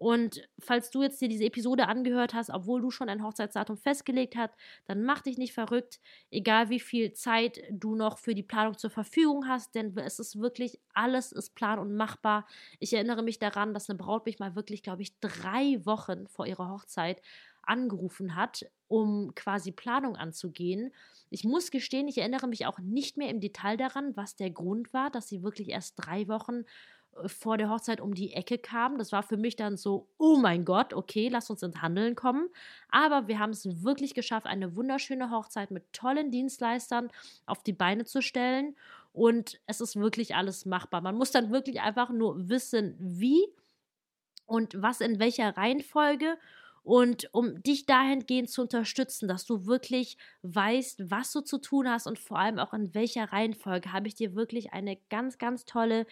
Und 0.00 0.48
falls 0.58 0.90
du 0.90 1.02
jetzt 1.02 1.20
dir 1.20 1.28
diese 1.28 1.44
Episode 1.44 1.86
angehört 1.86 2.32
hast, 2.32 2.48
obwohl 2.48 2.80
du 2.80 2.90
schon 2.90 3.10
ein 3.10 3.22
Hochzeitsdatum 3.22 3.76
festgelegt 3.76 4.34
hast, 4.34 4.54
dann 4.86 5.04
mach 5.04 5.20
dich 5.20 5.36
nicht 5.36 5.52
verrückt, 5.52 6.00
egal 6.30 6.70
wie 6.70 6.80
viel 6.80 7.12
Zeit 7.12 7.60
du 7.70 7.94
noch 7.94 8.16
für 8.16 8.34
die 8.34 8.42
Planung 8.42 8.78
zur 8.78 8.88
Verfügung 8.88 9.46
hast, 9.46 9.74
denn 9.74 9.94
es 9.98 10.18
ist 10.18 10.40
wirklich, 10.40 10.80
alles 10.94 11.32
ist 11.32 11.54
plan- 11.54 11.78
und 11.78 11.94
machbar. 11.94 12.46
Ich 12.78 12.94
erinnere 12.94 13.22
mich 13.22 13.38
daran, 13.38 13.74
dass 13.74 13.90
eine 13.90 13.98
Braut 13.98 14.24
mich 14.24 14.38
mal 14.38 14.56
wirklich, 14.56 14.82
glaube 14.82 15.02
ich, 15.02 15.20
drei 15.20 15.84
Wochen 15.84 16.26
vor 16.28 16.46
ihrer 16.46 16.70
Hochzeit 16.70 17.20
angerufen 17.62 18.36
hat, 18.36 18.64
um 18.88 19.34
quasi 19.34 19.70
Planung 19.70 20.16
anzugehen. 20.16 20.94
Ich 21.28 21.44
muss 21.44 21.70
gestehen, 21.70 22.08
ich 22.08 22.16
erinnere 22.16 22.48
mich 22.48 22.64
auch 22.64 22.78
nicht 22.78 23.18
mehr 23.18 23.28
im 23.28 23.40
Detail 23.40 23.76
daran, 23.76 24.16
was 24.16 24.34
der 24.34 24.50
Grund 24.50 24.94
war, 24.94 25.10
dass 25.10 25.28
sie 25.28 25.42
wirklich 25.42 25.68
erst 25.68 25.96
drei 25.96 26.26
Wochen 26.26 26.64
vor 27.26 27.58
der 27.58 27.68
Hochzeit 27.68 28.00
um 28.00 28.14
die 28.14 28.32
Ecke 28.32 28.58
kam. 28.58 28.98
Das 28.98 29.12
war 29.12 29.22
für 29.22 29.36
mich 29.36 29.56
dann 29.56 29.76
so, 29.76 30.08
oh 30.18 30.36
mein 30.36 30.64
Gott, 30.64 30.94
okay, 30.94 31.28
lass 31.28 31.50
uns 31.50 31.62
ins 31.62 31.82
Handeln 31.82 32.14
kommen. 32.14 32.48
Aber 32.88 33.28
wir 33.28 33.38
haben 33.38 33.50
es 33.50 33.82
wirklich 33.82 34.14
geschafft, 34.14 34.46
eine 34.46 34.76
wunderschöne 34.76 35.30
Hochzeit 35.30 35.70
mit 35.70 35.92
tollen 35.92 36.30
Dienstleistern 36.30 37.10
auf 37.46 37.62
die 37.62 37.72
Beine 37.72 38.04
zu 38.04 38.22
stellen. 38.22 38.76
Und 39.12 39.60
es 39.66 39.80
ist 39.80 39.96
wirklich 39.96 40.34
alles 40.34 40.66
machbar. 40.66 41.00
Man 41.00 41.16
muss 41.16 41.30
dann 41.30 41.50
wirklich 41.50 41.80
einfach 41.80 42.10
nur 42.10 42.48
wissen, 42.48 42.96
wie 42.98 43.46
und 44.46 44.80
was 44.80 45.00
in 45.00 45.18
welcher 45.18 45.56
Reihenfolge 45.56 46.36
und 46.82 47.28
um 47.32 47.62
dich 47.62 47.86
dahingehend 47.86 48.50
zu 48.50 48.62
unterstützen, 48.62 49.28
dass 49.28 49.44
du 49.44 49.66
wirklich 49.66 50.16
weißt, 50.42 51.10
was 51.10 51.32
du 51.32 51.40
zu 51.42 51.58
tun 51.58 51.88
hast 51.88 52.06
und 52.06 52.18
vor 52.18 52.38
allem 52.38 52.58
auch 52.58 52.72
in 52.72 52.94
welcher 52.94 53.32
Reihenfolge, 53.32 53.92
habe 53.92 54.08
ich 54.08 54.14
dir 54.14 54.34
wirklich 54.34 54.72
eine 54.72 54.96
ganz, 55.10 55.38
ganz 55.38 55.64
tolle 55.66 56.06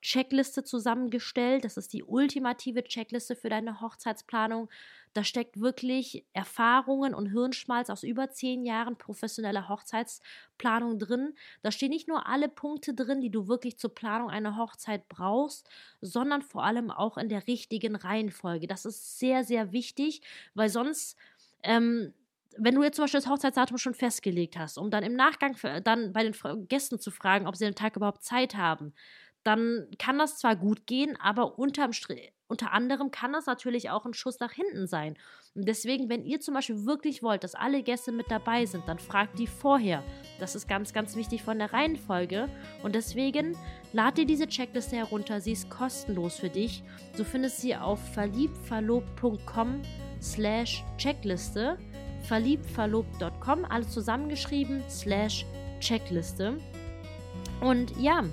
Checkliste 0.00 0.64
zusammengestellt. 0.64 1.64
Das 1.64 1.76
ist 1.76 1.92
die 1.92 2.04
ultimative 2.04 2.84
Checkliste 2.84 3.36
für 3.36 3.48
deine 3.48 3.80
Hochzeitsplanung. 3.80 4.68
Da 5.14 5.24
steckt 5.24 5.60
wirklich 5.60 6.26
Erfahrungen 6.34 7.14
und 7.14 7.30
Hirnschmalz 7.30 7.88
aus 7.88 8.02
über 8.02 8.30
zehn 8.30 8.64
Jahren 8.66 8.98
professioneller 8.98 9.68
Hochzeitsplanung 9.68 10.98
drin. 10.98 11.34
Da 11.62 11.70
stehen 11.70 11.90
nicht 11.90 12.08
nur 12.08 12.26
alle 12.26 12.48
Punkte 12.48 12.94
drin, 12.94 13.20
die 13.22 13.30
du 13.30 13.48
wirklich 13.48 13.78
zur 13.78 13.94
Planung 13.94 14.28
einer 14.30 14.56
Hochzeit 14.58 15.08
brauchst, 15.08 15.68
sondern 16.00 16.42
vor 16.42 16.64
allem 16.64 16.90
auch 16.90 17.16
in 17.16 17.28
der 17.30 17.46
richtigen 17.46 17.96
Reihenfolge. 17.96 18.66
Das 18.66 18.84
ist 18.84 19.18
sehr, 19.18 19.44
sehr 19.44 19.72
wichtig, 19.72 20.20
weil 20.54 20.68
sonst 20.68 21.16
ähm, 21.62 22.12
wenn 22.56 22.74
du 22.74 22.82
jetzt 22.82 22.96
zum 22.96 23.04
Beispiel 23.04 23.20
das 23.20 23.28
Hochzeitsdatum 23.28 23.78
schon 23.78 23.94
festgelegt 23.94 24.56
hast, 24.58 24.78
um 24.78 24.90
dann 24.90 25.02
im 25.02 25.14
Nachgang 25.16 25.56
dann 25.82 26.12
bei 26.12 26.22
den 26.22 26.68
Gästen 26.68 26.98
zu 27.00 27.10
fragen, 27.10 27.46
ob 27.46 27.56
sie 27.56 27.64
den 27.64 27.74
Tag 27.74 27.96
überhaupt 27.96 28.22
Zeit 28.22 28.54
haben, 28.54 28.92
dann 29.42 29.88
kann 29.98 30.18
das 30.18 30.38
zwar 30.38 30.56
gut 30.56 30.86
gehen, 30.86 31.16
aber 31.20 31.58
unterm 31.58 31.92
Strich, 31.92 32.32
unter 32.46 32.72
anderem 32.72 33.10
kann 33.10 33.32
das 33.32 33.46
natürlich 33.46 33.90
auch 33.90 34.04
ein 34.04 34.14
Schuss 34.14 34.38
nach 34.38 34.52
hinten 34.52 34.86
sein. 34.86 35.16
Und 35.54 35.66
deswegen, 35.66 36.08
wenn 36.08 36.24
ihr 36.24 36.40
zum 36.40 36.54
Beispiel 36.54 36.84
wirklich 36.84 37.22
wollt, 37.22 37.42
dass 37.42 37.54
alle 37.54 37.82
Gäste 37.82 38.12
mit 38.12 38.30
dabei 38.30 38.66
sind, 38.66 38.86
dann 38.86 38.98
fragt 38.98 39.38
die 39.38 39.46
vorher. 39.46 40.02
Das 40.38 40.54
ist 40.54 40.68
ganz, 40.68 40.92
ganz 40.92 41.16
wichtig 41.16 41.42
von 41.42 41.58
der 41.58 41.72
Reihenfolge. 41.72 42.48
Und 42.82 42.94
deswegen 42.94 43.56
lad 43.92 44.18
dir 44.18 44.26
diese 44.26 44.46
Checkliste 44.46 44.96
herunter. 44.96 45.40
Sie 45.40 45.52
ist 45.52 45.70
kostenlos 45.70 46.36
für 46.36 46.50
dich. 46.50 46.82
Du 47.16 47.24
findest 47.24 47.60
sie 47.60 47.74
auf 47.74 48.00
verliebtverlobt.com 48.12 49.80
slash 50.20 50.84
Checkliste. 50.98 51.78
verliebtverlobt.com, 52.28 53.64
alles 53.64 53.90
zusammengeschrieben, 53.90 54.82
slash 54.88 55.46
Checkliste. 55.80 56.58
Und 57.60 57.98
ja, 57.98 58.24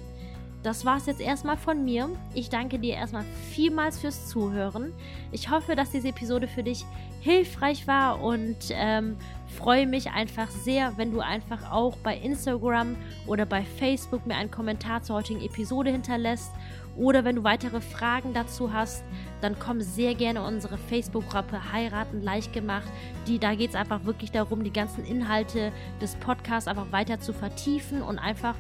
das 0.64 0.86
war 0.86 0.98
es 0.98 1.08
jetzt 1.08 1.22
erstmal 1.22 1.58
von 1.58 1.84
mir. 1.84 2.10
Ich 2.34 2.50
danke 2.50 2.78
dir 2.78 2.96
erstmal 2.96 3.24
vielmals 3.52 4.00
fürs 4.00 4.28
Zuhören. 4.28 4.94
Ich 5.32 5.50
hoffe, 5.50 5.76
dass 5.76 5.92
diese 5.92 6.10
Episode 6.10 6.48
für 6.48 6.64
dich 6.64 6.86
hilfreich 7.20 7.88
war 7.88 8.22
und 8.22 8.58
ähm, 8.72 9.18
freue 9.58 9.88
mich 9.88 10.12
einfach 10.12 10.50
sehr, 10.50 10.98
wenn 10.98 11.12
du 11.12 11.20
einfach 11.20 11.72
auch 11.72 11.98
bei 11.98 12.16
Instagram 12.18 12.96
oder 13.28 13.46
bei 13.46 13.64
Facebook 13.64 14.26
mir 14.26 14.36
einen 14.36 14.52
Kommentar 14.52 15.02
zur 15.02 15.18
heutigen 15.18 15.42
Episode 15.42 15.92
hinterlässt. 15.92 16.52
Oder 16.98 17.24
wenn 17.24 17.38
du 17.38 17.44
weitere 17.44 17.80
Fragen 17.80 18.34
dazu 18.34 18.74
hast, 18.74 19.04
dann 19.40 19.58
komm 19.58 19.80
sehr 19.80 20.14
gerne 20.14 20.44
unsere 20.44 20.78
Facebook-Gruppe 20.78 21.72
Heiraten 21.72 22.22
leicht 22.22 22.52
gemacht. 22.52 22.88
Die, 23.28 23.40
da 23.40 23.56
geht 23.56 23.70
es 23.70 23.76
einfach 23.76 24.04
wirklich 24.04 24.32
darum, 24.32 24.64
die 24.64 24.74
ganzen 24.74 25.06
Inhalte 25.06 25.72
des 26.02 26.16
Podcasts 26.16 26.68
einfach 26.68 26.92
weiter 26.92 27.20
zu 27.20 27.32
vertiefen 27.32 28.02
und 28.02 28.20
einfach 28.20 28.56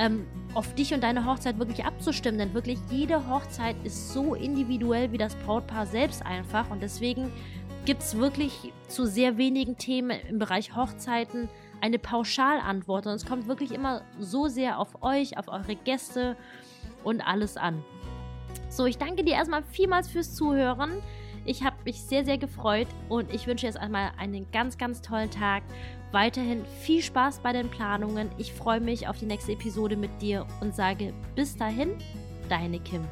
ähm, 0.00 0.26
auf 0.54 0.74
dich 0.74 0.94
und 0.94 1.02
deine 1.02 1.26
Hochzeit 1.26 1.58
wirklich 1.58 1.84
abzustimmen. 1.84 2.38
Denn 2.38 2.54
wirklich 2.54 2.78
jede 2.90 3.28
Hochzeit 3.28 3.76
ist 3.84 4.12
so 4.12 4.34
individuell 4.34 5.12
wie 5.12 5.18
das 5.18 5.36
Brautpaar 5.36 5.86
selbst 5.86 6.24
einfach. 6.24 6.70
Und 6.70 6.82
deswegen 6.82 7.30
gibt 7.84 8.02
es 8.02 8.16
wirklich 8.16 8.72
zu 8.88 9.06
sehr 9.06 9.36
wenigen 9.36 9.76
Themen 9.76 10.18
im 10.28 10.38
Bereich 10.38 10.74
Hochzeiten 10.74 11.48
eine 11.82 11.98
Pauschalantwort. 11.98 13.06
Und 13.06 13.12
es 13.12 13.26
kommt 13.26 13.46
wirklich 13.46 13.72
immer 13.72 14.02
so 14.18 14.48
sehr 14.48 14.78
auf 14.78 15.02
euch, 15.02 15.38
auf 15.38 15.48
eure 15.48 15.76
Gäste 15.76 16.36
und 17.04 17.20
alles 17.20 17.56
an. 17.56 17.84
So, 18.70 18.86
ich 18.86 18.98
danke 18.98 19.22
dir 19.22 19.34
erstmal 19.34 19.62
vielmals 19.64 20.08
fürs 20.08 20.34
Zuhören. 20.34 21.02
Ich 21.44 21.64
habe 21.64 21.76
mich 21.84 22.00
sehr, 22.02 22.24
sehr 22.24 22.38
gefreut 22.38 22.88
und 23.08 23.32
ich 23.32 23.46
wünsche 23.46 23.66
jetzt 23.66 23.78
einmal 23.78 24.12
einen 24.18 24.50
ganz, 24.50 24.78
ganz 24.78 25.00
tollen 25.00 25.30
Tag. 25.30 25.62
Weiterhin 26.12 26.64
viel 26.80 27.02
Spaß 27.02 27.38
bei 27.38 27.52
den 27.52 27.68
Planungen. 27.68 28.30
Ich 28.36 28.52
freue 28.52 28.80
mich 28.80 29.06
auf 29.06 29.18
die 29.18 29.26
nächste 29.26 29.52
Episode 29.52 29.96
mit 29.96 30.10
dir 30.20 30.46
und 30.60 30.74
sage 30.74 31.12
bis 31.36 31.56
dahin, 31.56 31.92
deine 32.48 32.80
Kim. 32.80 33.02